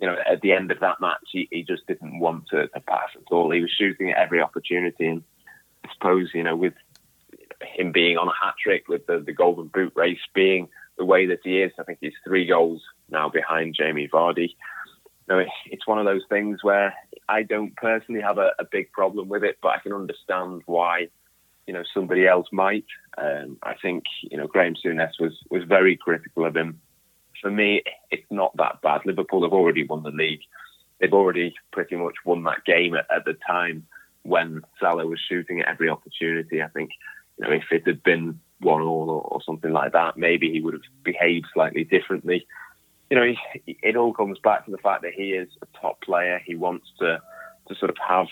you 0.00 0.06
know, 0.06 0.16
at 0.26 0.40
the 0.40 0.52
end 0.52 0.70
of 0.70 0.80
that 0.80 0.98
match, 1.02 1.28
he, 1.30 1.46
he 1.50 1.62
just 1.62 1.86
didn't 1.86 2.20
want 2.20 2.48
to, 2.52 2.68
to 2.68 2.80
pass 2.80 3.10
at 3.14 3.30
all. 3.30 3.50
He 3.50 3.60
was 3.60 3.70
shooting 3.70 4.12
at 4.12 4.16
every 4.16 4.40
opportunity, 4.40 5.06
and 5.06 5.22
I 5.84 5.88
suppose, 5.92 6.30
you 6.34 6.42
know, 6.42 6.56
with 6.56 6.74
him 7.62 7.92
being 7.92 8.16
on 8.18 8.28
a 8.28 8.32
hat 8.32 8.54
trick, 8.62 8.88
with 8.88 9.06
the, 9.06 9.20
the 9.20 9.32
Golden 9.32 9.68
Boot 9.68 9.92
race 9.96 10.18
being 10.34 10.68
the 10.96 11.04
way 11.04 11.26
that 11.26 11.40
he 11.44 11.62
is, 11.62 11.72
I 11.78 11.84
think 11.84 11.98
he's 12.00 12.12
three 12.24 12.46
goals 12.46 12.82
now 13.10 13.28
behind 13.28 13.76
Jamie 13.78 14.08
Vardy. 14.08 14.54
Know, 15.28 15.44
it's 15.66 15.86
one 15.86 15.98
of 15.98 16.06
those 16.06 16.22
things 16.30 16.64
where 16.64 16.94
I 17.28 17.42
don't 17.42 17.76
personally 17.76 18.22
have 18.22 18.38
a, 18.38 18.52
a 18.58 18.64
big 18.64 18.90
problem 18.92 19.28
with 19.28 19.44
it, 19.44 19.58
but 19.60 19.68
I 19.68 19.78
can 19.78 19.92
understand 19.92 20.62
why 20.64 21.08
you 21.66 21.74
know 21.74 21.84
somebody 21.92 22.26
else 22.26 22.46
might. 22.50 22.86
Um, 23.18 23.58
I 23.62 23.74
think 23.80 24.04
you 24.22 24.38
know 24.38 24.46
Graham 24.46 24.74
Souness 24.74 25.20
was 25.20 25.34
was 25.50 25.64
very 25.64 25.96
critical 25.96 26.46
of 26.46 26.56
him. 26.56 26.80
For 27.42 27.50
me, 27.50 27.82
it's 28.10 28.26
not 28.30 28.56
that 28.56 28.80
bad. 28.82 29.02
Liverpool 29.04 29.42
have 29.42 29.52
already 29.52 29.86
won 29.86 30.02
the 30.02 30.10
league. 30.10 30.40
They've 30.98 31.12
already 31.12 31.54
pretty 31.70 31.96
much 31.96 32.14
won 32.24 32.42
that 32.44 32.64
game 32.64 32.94
at, 32.94 33.06
at 33.14 33.26
the 33.26 33.36
time 33.46 33.86
when 34.28 34.62
Salah 34.80 35.06
was 35.06 35.20
shooting 35.28 35.60
at 35.60 35.68
every 35.68 35.88
opportunity. 35.88 36.62
I 36.62 36.68
think 36.68 36.90
you 37.38 37.46
know 37.46 37.52
if 37.52 37.64
it 37.70 37.86
had 37.86 38.02
been 38.02 38.40
one 38.60 38.82
all 38.82 39.10
or, 39.10 39.22
or 39.22 39.40
something 39.44 39.72
like 39.72 39.92
that, 39.92 40.16
maybe 40.16 40.50
he 40.50 40.60
would 40.60 40.74
have 40.74 40.82
behaved 41.04 41.46
slightly 41.54 41.84
differently. 41.84 42.46
You 43.10 43.16
know, 43.16 43.32
it 43.66 43.96
all 43.96 44.12
comes 44.12 44.38
back 44.38 44.66
to 44.66 44.70
the 44.70 44.78
fact 44.78 45.02
that 45.02 45.14
he 45.14 45.30
is 45.30 45.48
a 45.62 45.80
top 45.80 46.02
player. 46.02 46.40
He 46.44 46.54
wants 46.54 46.86
to 46.98 47.20
to 47.68 47.74
sort 47.74 47.90
of 47.90 47.96
have 48.06 48.26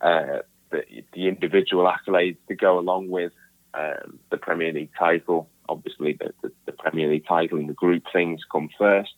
uh, 0.00 0.42
the, 0.70 0.82
the 1.12 1.28
individual 1.28 1.90
accolades 1.90 2.38
to 2.48 2.54
go 2.54 2.78
along 2.78 3.08
with 3.08 3.32
um, 3.74 4.18
the 4.30 4.36
Premier 4.36 4.72
League 4.72 4.90
title. 4.98 5.48
Obviously, 5.68 6.14
the, 6.14 6.32
the, 6.42 6.52
the, 6.66 6.72
Premier 6.72 7.08
League 7.08 7.26
title 7.26 7.58
and 7.58 7.68
the 7.68 7.74
group 7.74 8.04
things 8.12 8.40
come 8.50 8.68
first. 8.78 9.12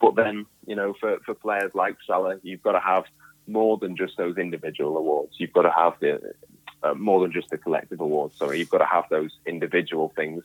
But 0.00 0.16
then, 0.16 0.46
you 0.66 0.74
know, 0.74 0.94
for, 0.98 1.18
for 1.24 1.34
players 1.34 1.70
like 1.74 1.96
Salah, 2.06 2.38
you've 2.42 2.62
got 2.62 2.72
to 2.72 2.80
have 2.80 3.04
more 3.52 3.76
than 3.78 3.96
just 3.96 4.16
those 4.16 4.38
individual 4.38 4.96
awards. 4.96 5.34
You've 5.38 5.52
got 5.52 5.62
to 5.62 5.70
have 5.70 5.94
the 6.00 6.34
uh, 6.82 6.94
more 6.94 7.20
than 7.20 7.32
just 7.32 7.50
the 7.50 7.58
collective 7.58 8.00
awards. 8.00 8.36
Sorry, 8.36 8.58
you've 8.58 8.70
got 8.70 8.78
to 8.78 8.86
have 8.86 9.04
those 9.10 9.30
individual 9.46 10.12
things 10.16 10.42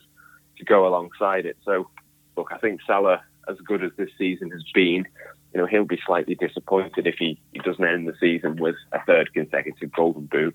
to 0.58 0.64
go 0.64 0.86
alongside 0.86 1.46
it. 1.46 1.56
So, 1.64 1.88
look, 2.36 2.50
I 2.52 2.58
think 2.58 2.80
Salah, 2.86 3.22
as 3.48 3.56
good 3.58 3.82
as 3.82 3.90
this 3.96 4.10
season 4.16 4.50
has 4.50 4.62
been, 4.74 5.06
you 5.52 5.60
know, 5.60 5.66
he'll 5.66 5.84
be 5.84 6.00
slightly 6.06 6.34
disappointed 6.34 7.06
if 7.06 7.16
he, 7.18 7.40
he 7.52 7.58
doesn't 7.60 7.84
end 7.84 8.06
the 8.06 8.14
season 8.20 8.56
with 8.56 8.76
a 8.92 9.02
third 9.04 9.32
consecutive 9.32 9.92
Golden 9.92 10.26
Boot. 10.26 10.54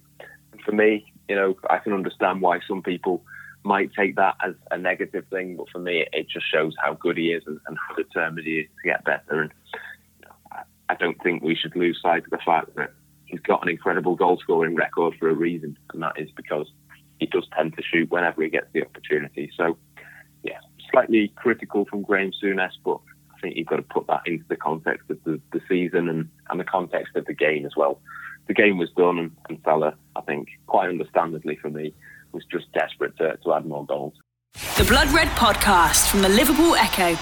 And 0.52 0.62
for 0.62 0.72
me, 0.72 1.12
you 1.28 1.36
know, 1.36 1.58
I 1.70 1.80
can 1.80 1.94
understand 1.94 2.42
why 2.42 2.60
some 2.68 2.84
people 2.84 3.24
might 3.64 3.92
take 3.94 4.16
that 4.18 4.36
as 4.46 4.54
a 4.72 4.78
negative 4.78 5.26
thing, 5.30 5.56
but 5.56 5.70
for 5.70 5.80
me, 5.80 6.06
it 6.12 6.30
just 6.30 6.46
shows 6.52 6.76
how 6.84 6.94
good 6.94 7.18
he 7.18 7.32
is 7.32 7.44
and, 7.48 7.60
and 7.66 7.78
how 7.78 7.96
determined 7.96 8.46
he 8.46 8.60
is 8.60 8.68
to 8.82 8.90
get 8.90 9.04
better. 9.06 9.42
And 9.42 9.52
I, 10.90 10.96
don't 10.96 11.22
think 11.22 11.44
we 11.44 11.56
should 11.56 11.76
lose 11.76 12.00
sight 12.02 12.26
of 12.26 12.30
the 12.30 12.40
fact 12.46 12.76
that 12.76 12.92
he's 13.26 13.40
got 13.42 13.64
an 13.64 13.70
incredible 13.70 14.16
goal 14.16 14.38
scoring 14.42 14.76
record 14.76 15.16
for 15.20 15.30
a 15.30 15.34
reason, 15.34 15.78
and 15.94 16.04
that 16.04 16.20
is 16.20 16.30
because 16.36 16.68
he 17.20 17.26
does 17.26 17.48
tend 17.56 17.76
to 17.76 17.84
shoot 17.84 18.12
whenever 18.12 18.44
he 18.44 18.50
gets 18.50 18.68
the 18.74 18.86
opportunity. 18.86 19.52
So, 19.56 19.78
yeah, 20.44 20.60
slightly 20.92 21.32
critical 21.36 21.86
from 21.86 22.02
Graham 22.02 22.32
Souness, 22.32 22.72
but 22.84 23.00
I 23.36 23.40
think 23.40 23.56
you've 23.56 23.68
got 23.68 23.78
to 23.78 23.84
put 23.84 24.08
that 24.08 24.22
into 24.26 24.46
the 24.48 24.56
context 24.56 25.10
of 25.10 25.24
the, 25.24 25.40
the 25.52 25.62
season 25.68 26.10
and, 26.10 26.30
and 26.50 26.60
the 26.60 26.66
context 26.66 27.16
of 27.16 27.26
the 27.26 27.34
game 27.34 27.66
as 27.66 27.76
well. 27.76 28.00
The 28.48 28.54
game 28.54 28.78
was 28.78 28.90
done, 28.98 29.18
and, 29.20 29.32
and 29.50 29.60
Salah, 29.64 29.96
I 30.16 30.22
think, 30.22 30.50
quite 30.68 30.90
understandably 30.90 31.56
for 31.56 31.70
me, 31.70 31.94
was 32.34 32.44
just 32.52 32.72
desperate 32.74 33.18
to, 33.18 33.38
to 33.38 33.54
add 33.54 33.66
more 33.66 33.86
goals. 33.86 34.14
The 34.78 34.86
Blood 34.86 35.10
Red 35.10 35.30
Podcast 35.30 36.10
from 36.10 36.22
the 36.22 36.30
Liverpool 36.30 36.76
Echo 36.76 37.18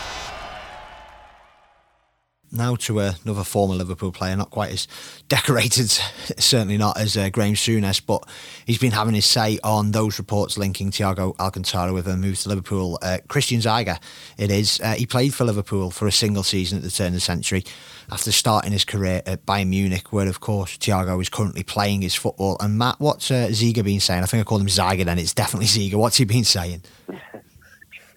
now 2.52 2.76
to 2.76 3.00
uh, 3.00 3.14
another 3.24 3.44
former 3.44 3.76
Liverpool 3.76 4.12
player, 4.12 4.36
not 4.36 4.50
quite 4.50 4.72
as 4.72 4.88
decorated, 5.30 5.90
certainly 6.38 6.78
not 6.78 6.98
as 7.00 7.16
uh, 7.16 7.30
Graham 7.30 7.54
Souness, 7.54 8.02
but 8.06 8.28
he's 8.66 8.78
been 8.78 8.92
having 8.92 9.14
his 9.14 9.26
say 9.26 9.60
on 9.64 9.92
those 9.92 10.20
reports 10.20 10.58
linking 10.58 10.92
Thiago 10.92 11.38
Alcantara 11.40 11.94
with 11.94 12.08
a 12.08 12.18
move 12.18 12.40
to 12.40 12.50
Liverpool. 12.50 13.00
Uh, 13.02 13.20
Christian 13.28 13.60
Ziege, 13.60 13.98
it 14.38 14.52
is. 14.52 14.80
Uh, 14.82 14.94
he 14.94 15.06
played 15.06 15.34
for 15.34 15.46
Liverpool 15.46 15.92
for 15.92 16.08
a 16.08 16.12
single 16.12 16.44
season 16.44 16.78
at 16.78 16.84
the 16.84 16.92
turn 16.92 17.08
of 17.08 17.14
the 17.14 17.20
century 17.20 17.64
after 18.12 18.32
starting 18.32 18.74
his 18.74 18.84
career 18.84 19.22
at 19.26 19.46
Bayern 19.46 19.70
Munich, 19.70 20.12
where, 20.12 20.28
of 20.28 20.40
course, 20.42 20.78
Thiago 20.78 21.22
is 21.22 21.30
currently 21.30 21.64
playing 21.64 22.02
his 22.02 22.16
football. 22.16 22.58
And 22.60 22.78
Matt, 22.78 23.00
what's 23.00 23.32
uh, 23.32 23.48
Ziege 23.52 23.84
been 23.84 24.00
saying? 24.00 24.24
I 24.24 24.26
think 24.26 24.42
I 24.42 24.44
called 24.44 24.62
him 24.62 24.68
Ziege 24.68 25.06
then. 25.06 25.20
It's 25.20 25.34
definitely 25.34 25.68
Ziege. 25.68 25.96
What's 25.96 26.18
he 26.18 26.26
been 26.26 26.44
saying? 26.44 26.84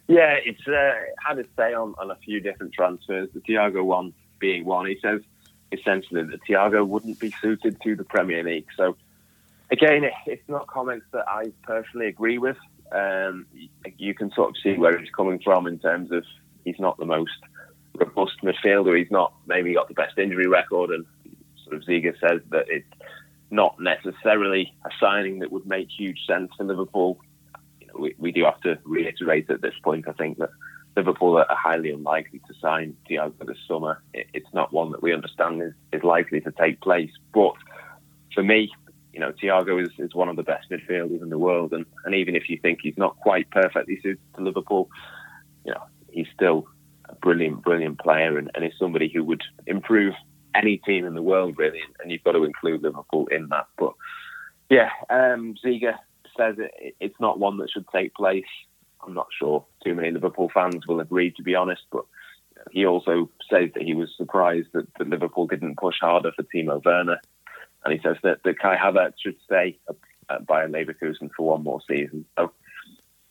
Yeah, 0.07 0.37
it's 0.45 0.61
uh, 0.69 0.93
had 1.27 1.39
its 1.39 1.49
say 1.57 1.73
on, 1.73 1.95
on 1.97 2.11
a 2.11 2.17
few 2.17 2.39
different 2.39 2.75
transfers. 2.75 3.31
The 3.33 3.41
Thiago 3.41 3.83
one 3.83 4.13
being 4.39 4.65
one. 4.65 4.87
He 4.87 4.99
says 5.01 5.21
essentially 5.73 6.23
that 6.23 6.41
Thiago 6.49 6.87
wouldn't 6.87 7.19
be 7.19 7.33
suited 7.41 7.81
to 7.83 7.97
the 7.97 8.05
Premier 8.05 8.43
League. 8.43 8.69
So 8.77 8.97
again, 9.71 10.05
it's 10.27 10.49
not 10.49 10.67
comments 10.67 11.07
that 11.13 11.25
I 11.29 11.53
personally 11.63 12.07
agree 12.07 12.39
with. 12.39 12.57
Um, 12.93 13.47
you 13.97 14.15
can 14.15 14.31
sort 14.33 14.51
of 14.51 14.57
see 14.63 14.75
where 14.75 14.99
he's 14.99 15.11
coming 15.11 15.41
from 15.41 15.67
in 15.67 15.79
terms 15.79 16.13
of 16.13 16.25
he's 16.65 16.79
not 16.79 16.97
the 16.99 17.07
most 17.07 17.33
robust 17.95 18.43
midfielder. 18.43 18.97
He's 18.99 19.11
not 19.11 19.33
maybe 19.47 19.75
got 19.75 19.89
the 19.89 19.95
best 19.95 20.19
injury 20.19 20.47
record, 20.47 20.91
and 20.91 21.05
sort 21.65 21.77
of 21.77 21.83
Ziege 21.83 22.15
says 22.21 22.41
that 22.51 22.67
it's 22.69 22.87
not 23.51 23.77
necessarily 23.81 24.75
a 24.85 24.91
signing 25.01 25.41
that 25.41 25.51
would 25.51 25.67
make 25.67 25.89
huge 25.91 26.19
sense 26.27 26.51
for 26.57 26.65
Liverpool. 26.65 27.19
You 27.81 27.87
know, 27.87 27.95
we, 27.99 28.15
we 28.19 28.33
do 28.33 28.45
have 28.45 28.61
to 28.63 28.79
reiterate 28.85 29.51
at 29.51 29.61
this 29.61 29.75
point, 29.83 30.09
I 30.09 30.13
think 30.13 30.39
that 30.39 30.51
Liverpool 30.97 31.37
are 31.37 31.47
highly 31.51 31.91
unlikely 31.91 32.41
to 32.47 32.55
sign 32.61 32.97
Thiago 33.11 33.47
this 33.47 33.59
summer. 33.67 34.03
It's 34.13 34.53
not 34.53 34.73
one 34.73 34.93
that 34.93 35.03
we 35.03 35.13
understand 35.13 35.63
is, 35.63 35.73
is 35.93 36.05
likely 36.05 36.41
to 36.43 36.53
take 36.53 36.81
place. 36.81 37.11
But 37.33 37.55
for 38.33 38.43
me, 38.43 38.71
you 39.13 39.21
know, 39.21 39.33
Thiago 39.33 39.83
is, 39.83 39.91
is 39.99 40.15
one 40.15 40.29
of 40.29 40.37
the 40.37 40.43
best 40.43 40.71
midfielders 40.71 41.23
in 41.23 41.31
the 41.31 41.39
world, 41.39 41.73
and, 41.73 41.87
and 42.05 42.15
even 42.15 42.35
if 42.35 42.49
you 42.49 42.59
think 42.61 42.81
he's 42.83 42.99
not 42.99 43.17
quite 43.19 43.49
perfectly 43.51 44.01
suited 44.03 44.19
to 44.37 44.43
Liverpool, 44.43 44.91
you 45.65 45.73
know, 45.73 45.83
he's 46.11 46.27
still 46.35 46.67
a 47.09 47.15
brilliant, 47.15 47.63
brilliant 47.63 48.01
player, 48.01 48.39
and, 48.39 48.51
and 48.55 48.65
is 48.65 48.73
somebody 48.79 49.09
who 49.09 49.23
would 49.25 49.43
improve 49.67 50.15
any 50.55 50.79
team 50.79 51.05
in 51.05 51.15
the 51.15 51.23
world, 51.23 51.55
really, 51.59 51.81
and 52.01 52.11
you've 52.11 52.25
got 52.25 52.33
to 52.33 52.45
include 52.45 52.83
Liverpool 52.83 53.27
in 53.29 53.49
that. 53.49 53.67
But 53.79 53.93
yeah, 54.69 54.91
um, 55.11 55.55
Ziege 55.65 55.95
says 56.37 56.57
it, 56.59 56.97
it's 57.01 57.21
not 57.21 57.39
one 57.39 57.59
that 57.59 57.71
should 57.71 57.87
take 57.95 58.15
place. 58.15 58.45
I'm 59.07 59.15
not 59.15 59.29
sure 59.39 59.65
too 59.85 59.95
many 59.95 60.11
Liverpool 60.11 60.51
fans 60.53 60.87
will 60.87 61.01
agree, 61.01 61.31
to 61.33 61.43
be 61.43 61.55
honest, 61.55 61.83
but 61.91 62.05
he 62.71 62.87
also 62.87 63.31
says 63.51 63.71
that 63.75 63.83
he 63.83 63.95
was 63.95 64.11
surprised 64.17 64.69
that, 64.73 64.87
that 64.99 65.09
Liverpool 65.09 65.47
didn't 65.47 65.77
push 65.77 65.97
harder 66.01 66.33
for 66.33 66.43
Timo 66.45 66.83
Werner 66.85 67.21
and 67.85 67.93
he 67.93 68.01
says 68.03 68.17
that, 68.23 68.43
that 68.45 68.59
Kai 68.59 68.77
Havertz 68.77 69.15
should 69.23 69.37
stay 69.45 69.79
at 70.31 70.47
Bayer 70.47 70.69
Leverkusen 70.69 71.31
for 71.37 71.51
one 71.51 71.63
more 71.63 71.81
season. 71.89 72.25
So, 72.37 72.53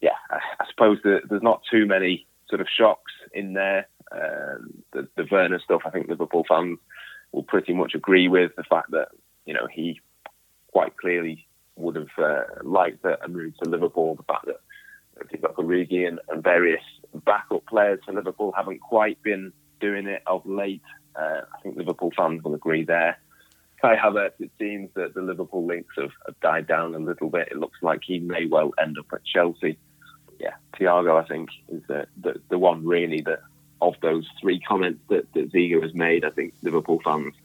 yeah, 0.01 0.15
I, 0.29 0.39
I 0.59 0.65
suppose 0.69 0.99
there's 1.03 1.41
not 1.41 1.63
too 1.69 1.85
many 1.85 2.27
sort 2.49 2.61
of 2.61 2.67
shocks 2.69 3.11
in 3.33 3.53
there. 3.53 3.87
Um, 4.11 4.83
the, 4.91 5.07
the 5.15 5.27
Werner 5.31 5.59
stuff, 5.59 5.81
I 5.85 5.89
think 5.89 6.07
Liverpool 6.07 6.45
fans 6.47 6.77
will 7.31 7.43
pretty 7.43 7.73
much 7.73 7.95
agree 7.95 8.27
with 8.27 8.55
the 8.55 8.63
fact 8.63 8.91
that 8.91 9.07
you 9.45 9.55
know 9.55 9.67
he 9.71 9.99
quite 10.71 10.95
clearly 10.97 11.47
would 11.75 11.95
have 11.95 12.09
uh, 12.19 12.43
liked 12.61 13.03
a 13.03 13.27
move 13.27 13.57
to 13.57 13.69
Liverpool. 13.69 14.15
The 14.15 14.23
fact 14.23 14.45
that 14.45 14.59
Divock 15.31 15.55
Origi 15.55 16.07
and, 16.07 16.19
and 16.29 16.43
various 16.43 16.83
backup 17.13 17.65
players 17.65 17.99
for 18.05 18.13
Liverpool 18.13 18.53
haven't 18.55 18.79
quite 18.79 19.21
been 19.23 19.53
doing 19.79 20.07
it 20.07 20.23
of 20.27 20.45
late. 20.45 20.81
Uh, 21.15 21.41
I 21.53 21.61
think 21.61 21.77
Liverpool 21.77 22.11
fans 22.15 22.43
will 22.43 22.55
agree 22.55 22.83
there. 22.83 23.17
Kai 23.81 23.97
Havertz, 23.97 24.39
it 24.39 24.51
seems 24.57 24.89
that 24.95 25.13
the 25.13 25.21
Liverpool 25.21 25.65
links 25.65 25.93
have, 25.97 26.11
have, 26.25 26.39
died 26.39 26.67
down 26.67 26.95
a 26.95 26.99
little 26.99 27.29
bit. 27.29 27.49
It 27.51 27.57
looks 27.57 27.79
like 27.81 28.01
he 28.03 28.19
may 28.19 28.45
well 28.45 28.71
end 28.81 28.97
up 28.97 29.07
at 29.11 29.25
Chelsea. 29.25 29.77
Yeah, 30.39 30.53
Thiago, 30.79 31.21
I 31.21 31.27
think, 31.27 31.49
is 31.67 31.81
the, 31.87 32.07
the, 32.21 32.41
the 32.49 32.57
one 32.57 32.85
really 32.85 33.21
that 33.21 33.41
of 33.81 33.95
those 34.01 34.25
three 34.39 34.61
comments 34.61 35.01
that, 35.09 35.31
that 35.33 35.51
Ziege 35.51 35.81
has 35.83 35.93
made, 35.93 36.23
I 36.23 36.29
think 36.29 36.53
Liverpool 36.61 37.01
fans 37.03 37.35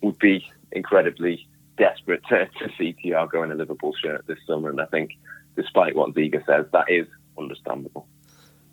would 0.00 0.18
be 0.20 0.46
incredibly 0.70 1.48
desperate 1.76 2.22
to, 2.28 2.46
to 2.58 2.70
see 2.78 2.94
Thiago 3.04 3.44
in 3.44 3.50
a 3.50 3.54
Liverpool 3.54 3.94
shirt 4.02 4.24
this 4.26 4.38
summer. 4.46 4.70
And 4.70 4.80
I 4.80 4.86
think, 4.86 5.12
despite 5.56 5.94
what 5.94 6.14
Ziege 6.14 6.44
says, 6.46 6.66
that 6.72 6.90
is 6.90 7.06
understandable. 7.38 8.06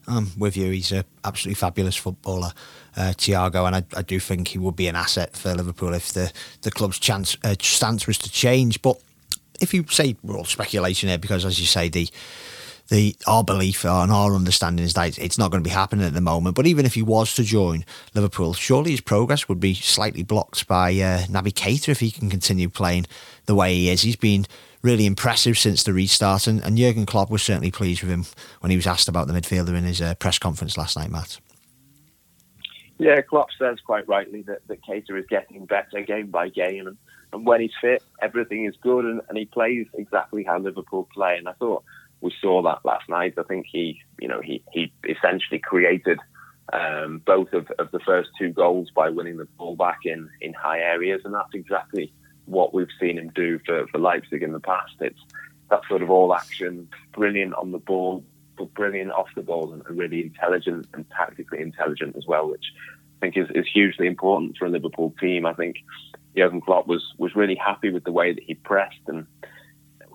I'm 0.07 0.27
with 0.37 0.57
you. 0.57 0.71
He's 0.71 0.91
an 0.91 1.03
absolutely 1.23 1.55
fabulous 1.55 1.95
footballer, 1.95 2.51
uh, 2.97 3.13
Thiago, 3.15 3.67
and 3.67 3.75
I, 3.75 3.83
I, 3.95 4.01
do 4.01 4.19
think 4.19 4.47
he 4.47 4.57
would 4.57 4.75
be 4.75 4.87
an 4.87 4.95
asset 4.95 5.35
for 5.35 5.53
Liverpool 5.53 5.93
if 5.93 6.11
the, 6.13 6.31
the 6.63 6.71
club's 6.71 6.97
chance 6.97 7.37
uh, 7.43 7.55
stance 7.61 8.07
was 8.07 8.17
to 8.19 8.31
change. 8.31 8.81
But 8.81 8.99
if 9.59 9.73
you 9.73 9.85
say 9.89 10.15
we're 10.23 10.37
all 10.37 10.45
speculation 10.45 11.09
here, 11.09 11.19
because 11.19 11.45
as 11.45 11.59
you 11.59 11.67
say, 11.67 11.87
the 11.87 12.09
the 12.91 13.15
our 13.25 13.43
belief 13.43 13.85
and 13.85 14.11
our 14.11 14.35
understanding 14.35 14.85
is 14.85 14.93
that 14.93 15.17
it's 15.17 15.37
not 15.37 15.49
going 15.49 15.63
to 15.63 15.67
be 15.67 15.73
happening 15.73 16.05
at 16.05 16.13
the 16.13 16.21
moment. 16.21 16.55
But 16.55 16.67
even 16.67 16.85
if 16.85 16.93
he 16.93 17.01
was 17.01 17.33
to 17.35 17.43
join 17.43 17.85
Liverpool, 18.13 18.53
surely 18.53 18.91
his 18.91 19.01
progress 19.01 19.47
would 19.47 19.61
be 19.61 19.73
slightly 19.73 20.23
blocked 20.23 20.67
by 20.67 20.91
uh, 20.91 21.21
Naby 21.23 21.53
Keita 21.53 21.89
if 21.89 22.01
he 22.01 22.11
can 22.11 22.29
continue 22.29 22.69
playing 22.69 23.07
the 23.45 23.55
way 23.55 23.73
he 23.73 23.89
is. 23.89 24.01
He's 24.01 24.17
been 24.17 24.45
really 24.81 25.05
impressive 25.05 25.57
since 25.57 25.83
the 25.83 25.93
restart. 25.93 26.47
And, 26.47 26.61
and 26.63 26.77
Jurgen 26.77 27.05
Klopp 27.05 27.31
was 27.31 27.41
certainly 27.41 27.71
pleased 27.71 28.03
with 28.03 28.11
him 28.11 28.25
when 28.59 28.71
he 28.71 28.75
was 28.75 28.87
asked 28.87 29.07
about 29.07 29.27
the 29.27 29.33
midfielder 29.33 29.75
in 29.75 29.85
his 29.85 30.01
uh, 30.01 30.15
press 30.15 30.37
conference 30.37 30.77
last 30.77 30.97
night, 30.97 31.09
Matt. 31.09 31.39
Yeah, 32.97 33.21
Klopp 33.21 33.47
says 33.57 33.77
quite 33.85 34.07
rightly 34.07 34.41
that, 34.43 34.67
that 34.67 34.83
Keita 34.83 35.17
is 35.17 35.25
getting 35.29 35.65
better 35.65 36.01
game 36.01 36.27
by 36.27 36.49
game. 36.49 36.87
And, 36.87 36.97
and 37.31 37.45
when 37.45 37.61
he's 37.61 37.71
fit, 37.79 38.03
everything 38.21 38.65
is 38.65 38.75
good. 38.81 39.05
And, 39.05 39.21
and 39.29 39.37
he 39.37 39.45
plays 39.45 39.87
exactly 39.93 40.43
how 40.43 40.59
Liverpool 40.59 41.07
play. 41.13 41.37
And 41.37 41.47
I 41.47 41.53
thought 41.53 41.83
we 42.21 42.33
saw 42.41 42.61
that 42.63 42.85
last 42.85 43.09
night. 43.09 43.33
I 43.37 43.43
think 43.43 43.65
he, 43.71 44.01
you 44.19 44.27
know, 44.27 44.41
he, 44.41 44.63
he 44.71 44.93
essentially 45.07 45.59
created 45.59 46.19
um, 46.71 47.21
both 47.25 47.51
of, 47.53 47.69
of 47.79 47.91
the 47.91 47.99
first 47.99 48.29
two 48.39 48.49
goals 48.49 48.89
by 48.95 49.09
winning 49.09 49.37
the 49.37 49.47
ball 49.57 49.75
back 49.75 49.99
in, 50.05 50.29
in 50.39 50.53
high 50.53 50.79
areas. 50.79 51.21
And 51.25 51.33
that's 51.33 51.53
exactly 51.53 52.13
what 52.45 52.73
we've 52.73 52.87
seen 52.99 53.17
him 53.17 53.31
do 53.33 53.59
for, 53.65 53.87
for 53.87 53.97
Leipzig 53.97 54.43
in 54.43 54.53
the 54.53 54.59
past. 54.59 54.93
It's 54.99 55.19
that 55.69 55.81
sort 55.87 56.01
of 56.01 56.11
all 56.11 56.33
action, 56.33 56.87
brilliant 57.13 57.55
on 57.55 57.71
the 57.71 57.79
ball, 57.79 58.23
but 58.57 58.73
brilliant 58.73 59.11
off 59.11 59.29
the 59.35 59.41
ball, 59.41 59.73
and 59.73 59.83
really 59.89 60.21
intelligent 60.21 60.87
and 60.93 61.05
tactically 61.09 61.61
intelligent 61.61 62.15
as 62.15 62.25
well, 62.27 62.49
which 62.49 62.65
I 63.17 63.19
think 63.21 63.37
is, 63.37 63.47
is 63.55 63.65
hugely 63.71 64.05
important 64.05 64.57
for 64.57 64.65
a 64.65 64.69
Liverpool 64.69 65.15
team. 65.19 65.45
I 65.45 65.53
think 65.53 65.77
Jurgen 66.35 66.61
Klopp 66.61 66.87
was 66.87 67.03
was 67.17 67.35
really 67.35 67.55
happy 67.55 67.89
with 67.89 68.03
the 68.03 68.11
way 68.11 68.33
that 68.33 68.43
he 68.43 68.53
pressed, 68.53 69.01
and 69.07 69.25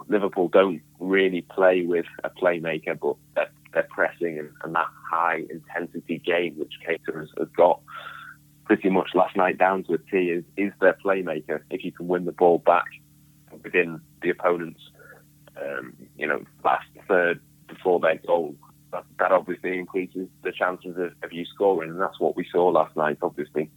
Liverpool 0.09 0.49
don't 0.49 0.83
really 1.01 1.43
play 1.43 1.83
with 1.83 2.07
a 2.25 2.31
playmaker, 2.31 2.99
but 2.99 3.17
they're, 3.73 3.83
pressing 3.91 4.39
and, 4.39 4.49
and, 4.63 4.75
that 4.75 4.87
high 5.11 5.43
intensity 5.51 6.19
game 6.19 6.55
which 6.57 6.73
Keita 6.87 7.15
has, 7.15 7.29
has 7.37 7.49
got 7.55 7.81
pretty 8.65 8.89
much 8.89 9.11
last 9.15 9.37
night 9.37 9.59
down 9.59 9.85
to 9.85 9.95
a 9.95 9.99
T 9.99 10.31
is, 10.31 10.45
is 10.57 10.73
their 10.81 10.97
playmaker. 11.05 11.61
If 11.71 11.85
you 11.85 11.93
can 11.93 12.09
win 12.09 12.25
the 12.25 12.33
ball 12.33 12.59
back 12.59 12.87
within 13.63 14.01
the 14.23 14.31
opponent's, 14.31 14.81
um, 15.61 15.95
you 16.17 16.27
know, 16.27 16.43
last 16.65 16.87
third 17.07 17.41
before 17.69 18.01
their 18.01 18.17
goal, 18.27 18.55
that, 18.93 19.05
that 19.19 19.33
obviously 19.33 19.79
increases 19.79 20.29
the 20.43 20.53
chances 20.53 20.97
of, 20.97 21.13
of, 21.23 21.33
you 21.33 21.45
scoring, 21.45 21.91
and 21.91 22.01
that's 22.01 22.19
what 22.19 22.37
we 22.37 22.47
saw 22.51 22.69
last 22.69 22.97
night. 22.97 23.19
Obviously, 23.23 23.71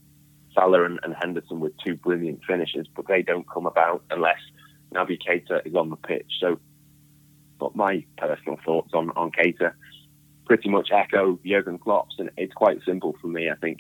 Salah 0.53 0.85
and, 0.85 0.99
and, 1.03 1.13
Henderson 1.13 1.59
with 1.59 1.73
two 1.77 1.95
brilliant 1.95 2.41
finishes, 2.45 2.87
but 2.95 3.07
they 3.07 3.21
don't 3.21 3.49
come 3.49 3.65
about 3.65 4.03
unless 4.09 4.39
Naby 4.93 5.19
Keita 5.21 5.65
is 5.65 5.75
on 5.75 5.89
the 5.89 5.95
pitch. 5.95 6.31
So, 6.39 6.59
but 7.59 7.75
my 7.75 8.05
personal 8.17 8.57
thoughts 8.65 8.91
on 8.93 9.11
on 9.11 9.31
Keita 9.31 9.73
pretty 10.45 10.69
much 10.69 10.89
echo 10.91 11.39
Jurgen 11.45 11.77
Klopp's, 11.77 12.15
and 12.17 12.31
it's 12.35 12.53
quite 12.53 12.79
simple 12.83 13.15
for 13.21 13.27
me. 13.27 13.49
I 13.49 13.55
think 13.55 13.79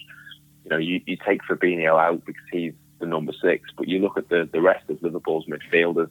you 0.63 0.69
know, 0.69 0.77
you, 0.77 1.01
you 1.05 1.17
take 1.25 1.41
Fabinho 1.43 1.99
out 1.99 2.25
because 2.25 2.43
he's 2.51 2.73
the 2.99 3.07
number 3.07 3.33
six, 3.41 3.69
but 3.75 3.87
you 3.87 3.99
look 3.99 4.17
at 4.17 4.29
the, 4.29 4.47
the 4.51 4.61
rest 4.61 4.89
of 4.89 5.01
Liverpool's 5.01 5.45
midfielders, 5.47 6.09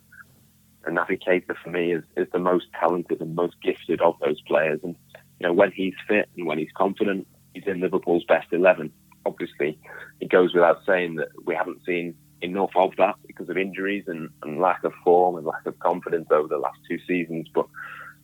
and 0.85 0.97
Naby 0.97 1.23
Keita 1.23 1.55
for 1.63 1.71
me 1.71 1.93
is, 1.93 2.03
is 2.17 2.27
the 2.33 2.39
most 2.39 2.67
talented 2.79 3.21
and 3.21 3.35
most 3.35 3.55
gifted 3.63 4.01
of 4.01 4.17
those 4.21 4.41
players. 4.43 4.81
And 4.83 4.97
you 5.39 5.47
know, 5.47 5.53
when 5.53 5.71
he's 5.71 5.95
fit 6.09 6.29
and 6.37 6.47
when 6.47 6.59
he's 6.59 6.73
confident, 6.75 7.27
he's 7.55 7.67
in 7.67 7.81
Liverpool's 7.81 8.25
best 8.25 8.49
eleven. 8.53 8.93
Obviously, 9.27 9.79
it 10.21 10.31
goes 10.31 10.55
without 10.55 10.81
saying 10.87 11.17
that 11.17 11.29
we 11.45 11.55
haven't 11.55 11.85
seen 11.85 12.17
enough 12.41 12.71
of 12.77 12.93
that 12.97 13.17
because 13.27 13.49
of 13.49 13.57
injuries 13.57 14.05
and, 14.07 14.31
and 14.43 14.61
lack 14.61 14.85
of 14.85 14.93
form 15.05 15.37
and 15.37 15.47
lack 15.47 15.67
of 15.67 15.79
confidence 15.81 16.29
over 16.31 16.49
the 16.49 16.59
last 16.59 16.79
two 16.89 16.99
seasons. 17.07 17.49
But 17.53 17.67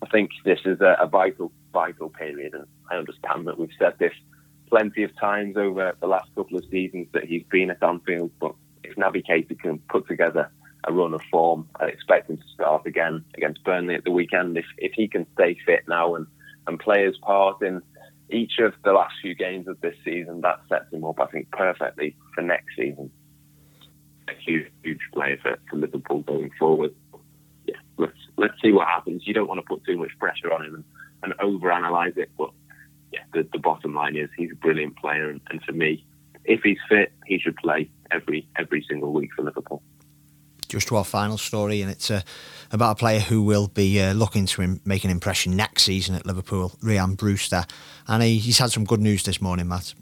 I 0.03 0.07
think 0.07 0.31
this 0.45 0.61
is 0.65 0.81
a, 0.81 0.97
a 1.01 1.07
vital, 1.07 1.53
vital 1.73 2.11
period, 2.11 2.55
and 2.55 2.67
I 2.91 2.97
understand 2.97 3.47
that 3.47 3.59
we've 3.59 3.71
said 3.79 3.95
this 3.99 4.13
plenty 4.69 5.03
of 5.03 5.11
times 5.19 5.57
over 5.57 5.97
the 6.01 6.07
last 6.07 6.29
couple 6.35 6.59
of 6.59 6.65
seasons 6.71 7.09
that 7.13 7.25
he's 7.25 7.45
been 7.51 7.71
at 7.71 7.83
Anfield. 7.83 8.31
But 8.41 8.55
if 8.83 8.97
Naby 8.97 9.25
Keita 9.29 9.59
can 9.59 9.79
put 9.89 10.07
together 10.09 10.51
a 10.87 10.93
run 10.93 11.15
of 11.15 11.23
form, 11.31 11.69
I 11.81 11.87
expect 11.87 12.31
him 12.31 12.37
to 12.37 12.49
start 12.55 12.87
again 12.87 13.25
against 13.37 13.65
Burnley 13.65 13.95
at 13.95 14.05
the 14.05 14.11
weekend. 14.11 14.57
If 14.57 14.67
if 14.79 14.93
he 14.95 15.09
can 15.09 15.27
stay 15.35 15.57
fit 15.65 15.85
now 15.89 16.15
and, 16.15 16.27
and 16.67 16.79
play 16.79 17.05
his 17.05 17.17
part 17.19 17.63
in 17.63 17.83
each 18.31 18.59
of 18.59 18.75
the 18.85 18.93
last 18.93 19.15
few 19.21 19.35
games 19.35 19.69
of 19.69 19.81
this 19.81 19.97
season, 20.05 20.41
that 20.43 20.61
sets 20.69 20.93
him 20.93 21.05
up, 21.05 21.21
I 21.21 21.27
think, 21.27 21.51
perfectly 21.51 22.17
for 22.35 22.43
next 22.43 22.77
season. 22.77 23.11
A 24.29 24.35
huge, 24.35 24.71
huge 24.83 25.01
player 25.13 25.39
for, 25.43 25.59
for 25.69 25.77
Liverpool 25.77 26.21
going 26.21 26.51
forward. 26.59 26.95
Yeah, 27.67 27.77
let's 27.99 28.17
let's 28.37 28.55
see 28.63 28.73
what 28.73 28.89
happens. 28.89 29.27
You 29.27 29.35
don't 29.35 29.49
want 29.49 29.59
to 29.59 29.67
put 29.67 29.85
too 29.85 29.99
much 29.99 30.11
pressure 30.19 30.53
on 30.53 30.65
him 30.65 30.75
and, 30.75 30.85
and 31.23 31.35
overanalyze 31.41 32.17
it, 32.17 32.31
but 32.39 32.51
yeah, 33.13 33.21
the, 33.33 33.47
the 33.53 33.59
bottom 33.59 33.95
line 33.95 34.17
is 34.17 34.29
he's 34.37 34.53
a 34.53 34.57
brilliant 34.57 34.97
player, 34.97 35.31
and, 35.31 35.41
and 35.51 35.63
for 35.63 35.73
me, 35.73 36.05
if 36.45 36.63
he's 36.63 36.79
fit, 36.89 37.13
he 37.27 37.39
should 37.39 37.57
play 37.57 37.91
every 38.11 38.47
every 38.57 38.85
single 38.89 39.13
week 39.13 39.31
for 39.35 39.43
Liverpool 39.43 39.83
just 40.75 40.89
to 40.89 40.97
our 40.97 41.05
final 41.05 41.39
story, 41.39 41.83
and 41.83 41.91
it's 41.91 42.11
uh, 42.11 42.21
about 42.73 42.93
a 42.93 42.95
player 42.97 43.21
who 43.21 43.43
will 43.43 43.69
be 43.69 44.01
uh, 44.01 44.13
looking 44.13 44.45
to 44.45 44.81
make 44.85 45.05
an 45.05 45.11
impression 45.11 45.57
next 45.57 45.85
season 45.85 46.15
at 46.15 46.27
Liverpool, 46.27 46.73
Rhian 46.83 47.17
Brewster. 47.17 47.65
And 48.09 48.23
he, 48.23 48.39
he's 48.39 48.59
had 48.59 48.73
some 48.73 48.85
good 48.85 49.01
news 49.01 49.23
this 49.23 49.41
morning, 49.41 49.69
Matt. 49.69 49.95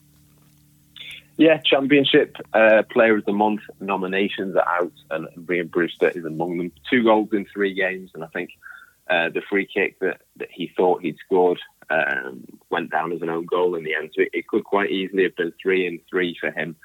Yeah, 1.37 1.59
Championship 1.65 2.37
uh, 2.53 2.83
Player 2.91 3.17
of 3.17 3.25
the 3.25 3.33
Month 3.33 3.63
nominations 3.81 4.55
are 4.55 4.69
out, 4.69 4.93
and 5.11 5.29
Rhian 5.47 5.71
Brewster 5.71 6.09
is 6.09 6.25
among 6.25 6.59
them. 6.59 6.73
Two 6.91 7.05
goals 7.05 7.31
in 7.33 7.47
three 7.47 7.75
games, 7.75 8.11
and 8.15 8.23
I 8.23 8.27
think 8.29 8.51
uh, 9.09 9.31
the 9.31 9.43
free 9.49 9.67
kick 9.67 9.99
that, 10.01 10.23
that 10.37 10.49
he 10.53 10.71
thought 10.77 11.03
he'd 11.03 11.17
scored 11.25 11.59
um, 11.91 12.45
went 12.71 12.91
down 12.91 13.13
as 13.13 13.23
an 13.23 13.31
own 13.31 13.47
goal 13.47 13.75
in 13.75 13.85
the 13.85 13.95
end. 13.95 14.11
So 14.15 14.23
it, 14.23 14.31
it, 14.33 14.47
could 14.47 14.65
quite 14.65 14.91
easily 14.91 15.25
have 15.25 15.37
been 15.37 15.53
three 15.61 15.87
and 15.87 16.01
three 16.09 16.37
for 16.39 16.51
him. 16.51 16.77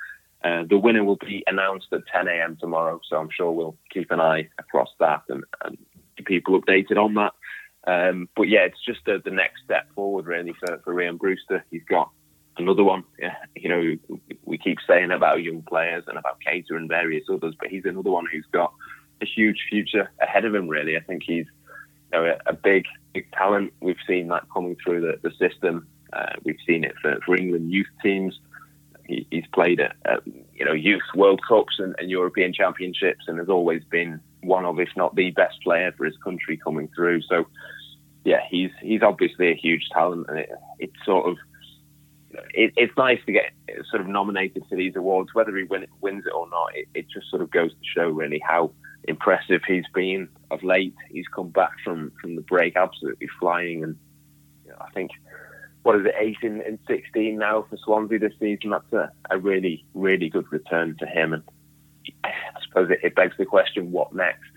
Uh, 0.44 0.64
the 0.70 0.78
winner 0.78 1.04
will 1.04 1.18
be 1.18 1.44
announced 1.48 1.88
at 1.92 2.08
10 2.12 2.28
a.m. 2.28 2.58
tomorrow, 2.60 3.00
so 3.10 3.18
I'm 3.18 3.30
sure 3.30 3.52
we'll 3.52 3.78
keep 3.92 4.12
an 4.12 4.20
eye 4.20 4.50
across 4.60 4.90
that 5.00 5.24
and, 5.30 5.44
and 5.64 5.78
keep 6.16 6.28
people 6.28 6.60
updated 6.60 6.98
on 6.98 7.16
that. 7.16 7.34
Um, 7.86 8.30
but 8.36 8.50
yeah, 8.50 8.62
it's 8.62 8.84
just 8.86 9.00
the, 9.06 9.22
the 9.24 9.32
next 9.32 9.64
step 9.64 9.88
forward 9.94 10.26
really 10.26 10.54
for, 10.60 10.80
for 10.84 11.14
Brewster. 11.14 11.64
He's 11.72 11.84
got 11.90 12.12
another 12.60 12.84
one. 12.84 13.04
Yeah, 13.20 13.36
you 13.56 13.70
know, 13.70 14.18
we 14.46 14.58
keep 14.58 14.78
saying 14.88 15.12
about 15.12 15.44
young 15.44 15.62
players 15.62 16.04
and 16.08 16.18
about 16.18 16.40
Keita 16.46 16.72
and 16.72 16.88
various 16.88 17.26
others, 17.32 17.56
but 17.60 17.70
he's 17.70 17.86
another 17.86 18.12
one 18.12 18.26
who's 18.32 18.46
got 18.52 18.74
a 19.22 19.26
huge 19.26 19.66
future 19.70 20.10
ahead 20.22 20.46
of 20.46 20.54
him. 20.54 20.68
Really, 20.68 20.98
I 20.98 21.02
think 21.02 21.24
he's 21.24 21.46
you 21.46 22.20
know 22.20 22.26
a, 22.26 22.52
a 22.52 22.54
big 22.54 22.86
big 23.14 23.32
talent. 23.32 23.74
We've 23.82 23.96
seen 24.08 24.28
that 24.30 24.44
coming 24.54 24.78
through 24.84 25.02
the, 25.02 25.20
the 25.28 25.36
system. 25.38 25.88
Uh, 26.14 26.34
we've 26.44 26.60
seen 26.66 26.84
it 26.84 26.96
for, 27.02 27.18
for 27.26 27.36
England 27.36 27.72
youth 27.72 27.88
teams. 28.02 28.40
He, 29.08 29.26
he's 29.32 29.48
played 29.54 29.80
at, 29.80 29.96
at, 30.06 30.26
you 30.26 30.66
know 30.66 30.74
youth 30.74 31.02
World 31.16 31.42
Cups 31.48 31.76
and, 31.80 31.96
and 32.00 32.10
European 32.10 32.54
Championships, 32.54 33.26
and 33.28 33.40
has 33.40 33.50
always 33.50 33.84
been 33.86 34.20
one 34.42 34.66
of, 34.66 34.80
if 34.80 34.90
not 34.96 35.16
the 35.16 35.32
best 35.32 35.62
player 35.64 35.92
for 35.98 36.06
his 36.06 36.18
country 36.24 36.58
coming 36.58 36.90
through. 36.96 37.22
So, 37.24 37.48
yeah, 38.24 38.42
he's 38.50 38.72
he's 38.82 39.02
obviously 39.02 39.52
a 39.52 39.56
huge 39.56 39.90
talent, 39.92 40.28
and 40.30 40.40
it, 40.40 40.50
it's 40.80 41.06
sort 41.06 41.30
of 41.30 41.38
it, 42.54 42.74
it's 42.76 42.96
nice 42.98 43.20
to 43.26 43.32
get 43.32 43.54
sort 43.90 44.02
of 44.02 44.08
nominated 44.08 44.64
for 44.70 44.76
these 44.76 44.96
awards, 44.96 45.30
whether 45.34 45.56
he 45.56 45.64
win, 45.64 45.88
wins 46.02 46.26
it 46.26 46.34
or 46.34 46.50
not. 46.50 46.76
It, 46.76 46.88
it, 46.94 47.06
just 47.10 47.30
sort 47.30 47.42
of 47.42 47.52
goes 47.52 47.72
to 47.72 47.78
show 47.96 48.10
really 48.10 48.42
how 48.46 48.72
impressive 49.06 49.62
he's 49.68 49.86
been 49.94 50.28
of 50.52 50.64
late. 50.64 50.96
He's 51.10 51.28
come 51.34 51.50
back 51.50 51.72
from 51.84 52.12
from 52.22 52.36
the 52.36 52.42
break 52.42 52.76
absolutely 52.76 53.28
flying, 53.40 53.84
and 53.84 53.96
you 54.66 54.72
know, 54.72 54.78
I 54.80 54.90
think 54.92 55.12
what 55.84 55.96
is 55.96 56.06
it, 56.06 56.16
eight 56.20 56.38
in, 56.42 56.62
in 56.62 56.80
16 56.88 57.38
now 57.38 57.66
for 57.70 57.78
Swansea 57.78 58.20
this 58.20 58.34
season. 58.40 58.72
That's 58.72 58.94
a, 58.94 59.12
a 59.30 59.38
really 59.38 59.86
really 59.94 60.30
good 60.30 60.52
return 60.52 60.98
to 61.00 61.06
him, 61.06 61.34
and 61.34 61.44
I 62.24 62.32
suppose 62.68 62.90
it, 62.92 63.00
it 63.04 63.16
begs 63.16 63.36
the 63.38 63.46
question, 63.46 63.92
what 63.92 64.14
next? 64.14 64.50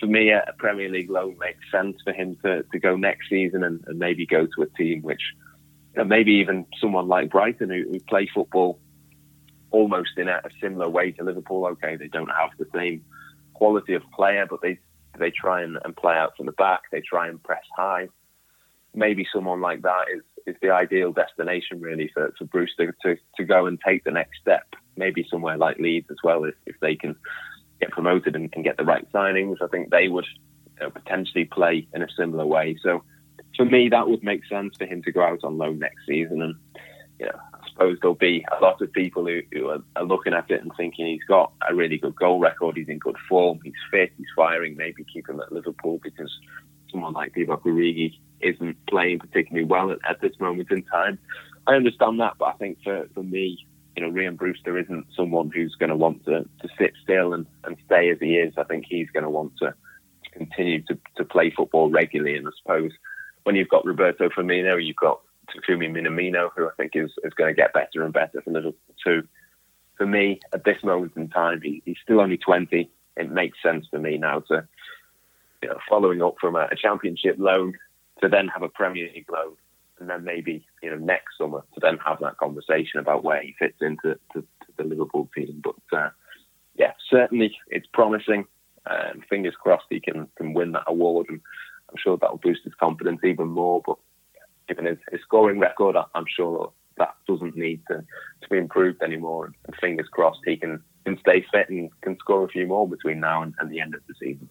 For 0.00 0.06
me, 0.06 0.30
a 0.30 0.54
Premier 0.58 0.88
League 0.88 1.10
loan 1.10 1.36
makes 1.40 1.58
sense 1.72 1.96
for 2.04 2.12
him 2.12 2.36
to, 2.44 2.62
to 2.62 2.78
go 2.78 2.94
next 2.96 3.28
season 3.28 3.64
and, 3.64 3.82
and 3.88 3.98
maybe 3.98 4.26
go 4.26 4.46
to 4.46 4.62
a 4.62 4.66
team 4.76 5.02
which 5.02 5.22
and 5.98 6.08
maybe 6.08 6.32
even 6.34 6.64
someone 6.80 7.08
like 7.08 7.30
Brighton 7.30 7.70
who, 7.70 7.84
who 7.90 8.00
play 8.00 8.28
football 8.32 8.78
almost 9.70 10.10
in 10.16 10.28
a, 10.28 10.40
a, 10.44 10.50
similar 10.60 10.88
way 10.88 11.10
to 11.12 11.24
Liverpool. 11.24 11.66
Okay, 11.66 11.96
they 11.96 12.08
don't 12.08 12.30
have 12.30 12.50
the 12.58 12.66
same 12.74 13.04
quality 13.52 13.94
of 13.94 14.02
player, 14.14 14.46
but 14.48 14.62
they 14.62 14.78
they 15.18 15.30
try 15.30 15.62
and, 15.62 15.76
and 15.84 15.96
play 15.96 16.14
out 16.14 16.36
from 16.36 16.46
the 16.46 16.52
back. 16.52 16.82
They 16.92 17.00
try 17.00 17.28
and 17.28 17.42
press 17.42 17.64
high. 17.76 18.08
Maybe 18.94 19.26
someone 19.32 19.60
like 19.60 19.82
that 19.82 20.04
is, 20.14 20.22
is 20.46 20.56
the 20.62 20.70
ideal 20.70 21.12
destination 21.12 21.80
really 21.80 22.10
for, 22.14 22.32
for 22.38 22.44
Brewster 22.44 22.94
to, 23.02 23.16
to 23.36 23.44
go 23.44 23.66
and 23.66 23.78
take 23.84 24.04
the 24.04 24.12
next 24.12 24.40
step. 24.40 24.64
Maybe 24.96 25.26
somewhere 25.28 25.56
like 25.56 25.78
Leeds 25.78 26.06
as 26.10 26.18
well, 26.22 26.44
if, 26.44 26.54
if 26.66 26.76
they 26.80 26.94
can 26.94 27.16
get 27.80 27.90
promoted 27.90 28.36
and, 28.36 28.48
and 28.54 28.64
get 28.64 28.76
the 28.76 28.84
right 28.84 29.10
signings. 29.12 29.56
I 29.60 29.66
think 29.66 29.90
they 29.90 30.08
would 30.08 30.26
you 30.78 30.86
know, 30.86 30.90
potentially 30.90 31.44
play 31.44 31.88
in 31.92 32.02
a 32.02 32.08
similar 32.16 32.46
way. 32.46 32.76
So 32.82 33.02
for 33.58 33.66
me, 33.66 33.88
that 33.90 34.08
would 34.08 34.22
make 34.22 34.46
sense 34.46 34.76
for 34.78 34.86
him 34.86 35.02
to 35.02 35.12
go 35.12 35.22
out 35.22 35.44
on 35.44 35.58
loan 35.58 35.80
next 35.80 36.06
season. 36.06 36.40
And 36.40 36.54
you 37.18 37.26
know, 37.26 37.38
I 37.52 37.68
suppose 37.68 37.98
there'll 38.00 38.14
be 38.14 38.46
a 38.56 38.62
lot 38.62 38.80
of 38.80 38.92
people 38.92 39.26
who, 39.26 39.40
who 39.52 39.68
are, 39.68 39.82
are, 39.96 40.04
looking 40.04 40.32
at 40.32 40.50
it 40.50 40.62
and 40.62 40.72
thinking 40.76 41.06
he's 41.06 41.24
got 41.24 41.52
a 41.68 41.74
really 41.74 41.98
good 41.98 42.14
goal 42.14 42.38
record, 42.38 42.76
he's 42.76 42.88
in 42.88 42.98
good 42.98 43.16
form, 43.28 43.58
he's 43.64 43.74
fit, 43.90 44.12
he's 44.16 44.26
firing. 44.36 44.76
Maybe 44.76 45.04
keep 45.04 45.28
him 45.28 45.40
at 45.40 45.52
Liverpool 45.52 46.00
because 46.02 46.32
someone 46.90 47.12
like 47.12 47.34
Divock 47.34 47.62
Origi 47.62 48.14
isn't 48.40 48.76
playing 48.86 49.18
particularly 49.18 49.66
well 49.66 49.90
at, 49.90 49.98
at, 50.08 50.20
this 50.20 50.38
moment 50.38 50.70
in 50.70 50.84
time. 50.84 51.18
I 51.66 51.74
understand 51.74 52.20
that, 52.20 52.34
but 52.38 52.46
I 52.46 52.52
think 52.52 52.78
for, 52.84 53.08
for 53.12 53.24
me, 53.24 53.66
you 53.96 54.02
know, 54.02 54.12
Rhian 54.12 54.36
Brewster 54.36 54.78
isn't 54.78 55.06
someone 55.16 55.50
who's 55.50 55.74
going 55.74 55.90
to 55.90 55.96
want 55.96 56.24
to, 56.26 56.42
to 56.62 56.68
sit 56.78 56.92
still 57.02 57.34
and, 57.34 57.46
and 57.64 57.76
stay 57.86 58.10
as 58.10 58.18
he 58.20 58.36
is. 58.36 58.54
I 58.56 58.62
think 58.62 58.84
he's 58.88 59.10
going 59.10 59.24
to 59.24 59.30
want 59.30 59.56
to, 59.58 59.74
to 60.24 60.30
continue 60.30 60.82
to, 60.82 60.96
to 61.16 61.24
play 61.24 61.50
football 61.50 61.90
regularly. 61.90 62.36
And 62.36 62.46
I 62.46 62.50
suppose 62.62 62.92
when 63.44 63.56
you've 63.56 63.68
got 63.68 63.86
Roberto 63.86 64.28
Firmino, 64.28 64.84
you've 64.84 64.96
got 64.96 65.20
Takumi 65.48 65.90
Minamino, 65.90 66.50
who 66.56 66.66
I 66.66 66.72
think 66.76 66.92
is, 66.94 67.10
is 67.24 67.32
going 67.34 67.54
to 67.54 67.60
get 67.60 67.72
better 67.72 68.04
and 68.04 68.12
better 68.12 68.40
for 68.42 68.50
Liverpool 68.50 68.94
too. 69.04 69.26
For 69.96 70.06
me, 70.06 70.40
at 70.52 70.64
this 70.64 70.82
moment 70.84 71.12
in 71.16 71.28
time, 71.28 71.60
he, 71.62 71.82
he's 71.84 71.96
still 72.02 72.20
only 72.20 72.36
20. 72.36 72.90
It 73.16 73.30
makes 73.30 73.58
sense 73.62 73.86
for 73.90 73.98
me 73.98 74.16
now 74.16 74.40
to, 74.48 74.68
you 75.62 75.68
know, 75.68 75.78
following 75.88 76.22
up 76.22 76.36
from 76.40 76.54
a, 76.54 76.68
a 76.70 76.76
championship 76.76 77.36
loan 77.38 77.74
to 78.22 78.28
then 78.28 78.48
have 78.48 78.62
a 78.62 78.68
Premier 78.68 79.10
League 79.12 79.30
loan, 79.30 79.54
and 80.00 80.08
then 80.08 80.24
maybe 80.24 80.64
you 80.82 80.90
know 80.90 80.96
next 80.96 81.38
summer 81.38 81.64
to 81.74 81.80
then 81.80 81.98
have 82.04 82.20
that 82.20 82.36
conversation 82.36 83.00
about 83.00 83.24
where 83.24 83.42
he 83.42 83.54
fits 83.58 83.78
into 83.80 84.18
to, 84.32 84.40
to 84.40 84.46
the 84.76 84.84
Liverpool 84.84 85.28
team. 85.34 85.62
But 85.62 85.96
uh, 85.96 86.10
yeah, 86.76 86.92
certainly 87.10 87.56
it's 87.68 87.86
promising. 87.92 88.44
Um, 88.86 89.22
fingers 89.28 89.54
crossed 89.60 89.86
he 89.90 90.00
can 90.00 90.28
can 90.36 90.54
win 90.54 90.72
that 90.72 90.84
award 90.86 91.26
and 91.28 91.40
I'm 91.90 91.96
sure 91.96 92.16
that 92.16 92.30
will 92.30 92.38
boost 92.38 92.64
his 92.64 92.74
confidence 92.74 93.20
even 93.24 93.48
more. 93.48 93.82
But 93.84 93.96
given 94.68 94.86
his, 94.86 94.98
his 95.10 95.20
scoring 95.22 95.58
record, 95.58 95.96
I'm 96.14 96.26
sure 96.28 96.72
that 96.98 97.14
doesn't 97.26 97.56
need 97.56 97.82
to, 97.88 98.04
to 98.42 98.48
be 98.50 98.58
improved 98.58 99.02
anymore. 99.02 99.46
And 99.46 99.76
fingers 99.80 100.08
crossed 100.10 100.40
he 100.44 100.56
can, 100.56 100.82
can 101.04 101.18
stay 101.18 101.44
fit 101.52 101.68
and 101.70 101.90
can 102.02 102.16
score 102.18 102.44
a 102.44 102.48
few 102.48 102.66
more 102.66 102.88
between 102.88 103.20
now 103.20 103.42
and, 103.42 103.54
and 103.58 103.70
the 103.70 103.80
end 103.80 103.94
of 103.94 104.00
the 104.06 104.14
season. 104.20 104.48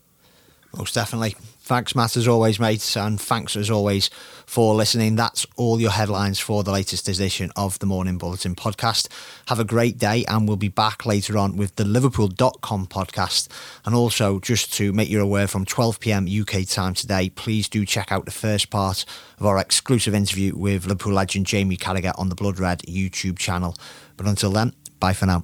Most 0.75 0.93
definitely. 0.95 1.35
Thanks, 1.67 1.95
Matt, 1.95 2.15
as 2.15 2.29
always, 2.29 2.61
mate. 2.61 2.95
And 2.95 3.19
thanks, 3.19 3.57
as 3.57 3.69
always, 3.69 4.09
for 4.45 4.73
listening. 4.73 5.17
That's 5.17 5.45
all 5.57 5.81
your 5.81 5.91
headlines 5.91 6.39
for 6.39 6.63
the 6.63 6.71
latest 6.71 7.09
edition 7.09 7.51
of 7.57 7.77
the 7.79 7.85
Morning 7.85 8.17
Bulletin 8.17 8.55
podcast. 8.55 9.09
Have 9.47 9.59
a 9.59 9.65
great 9.65 9.97
day, 9.97 10.23
and 10.29 10.47
we'll 10.47 10.55
be 10.55 10.69
back 10.69 11.05
later 11.05 11.37
on 11.37 11.57
with 11.57 11.75
the 11.75 11.83
Liverpool.com 11.83 12.87
podcast. 12.87 13.49
And 13.85 13.93
also, 13.93 14.39
just 14.39 14.71
to 14.75 14.93
make 14.93 15.09
you 15.09 15.21
aware, 15.21 15.47
from 15.47 15.65
12 15.65 15.99
pm 15.99 16.25
UK 16.25 16.65
time 16.65 16.93
today, 16.93 17.29
please 17.29 17.67
do 17.67 17.85
check 17.85 18.13
out 18.13 18.23
the 18.23 18.31
first 18.31 18.69
part 18.69 19.03
of 19.37 19.45
our 19.45 19.57
exclusive 19.57 20.15
interview 20.15 20.55
with 20.55 20.85
Liverpool 20.85 21.13
legend 21.13 21.47
Jamie 21.47 21.75
Carragher 21.75 22.17
on 22.17 22.29
the 22.29 22.35
Blood 22.35 22.59
Red 22.59 22.79
YouTube 22.83 23.37
channel. 23.37 23.75
But 24.15 24.25
until 24.25 24.51
then, 24.51 24.73
bye 24.99 25.13
for 25.13 25.25
now. 25.25 25.43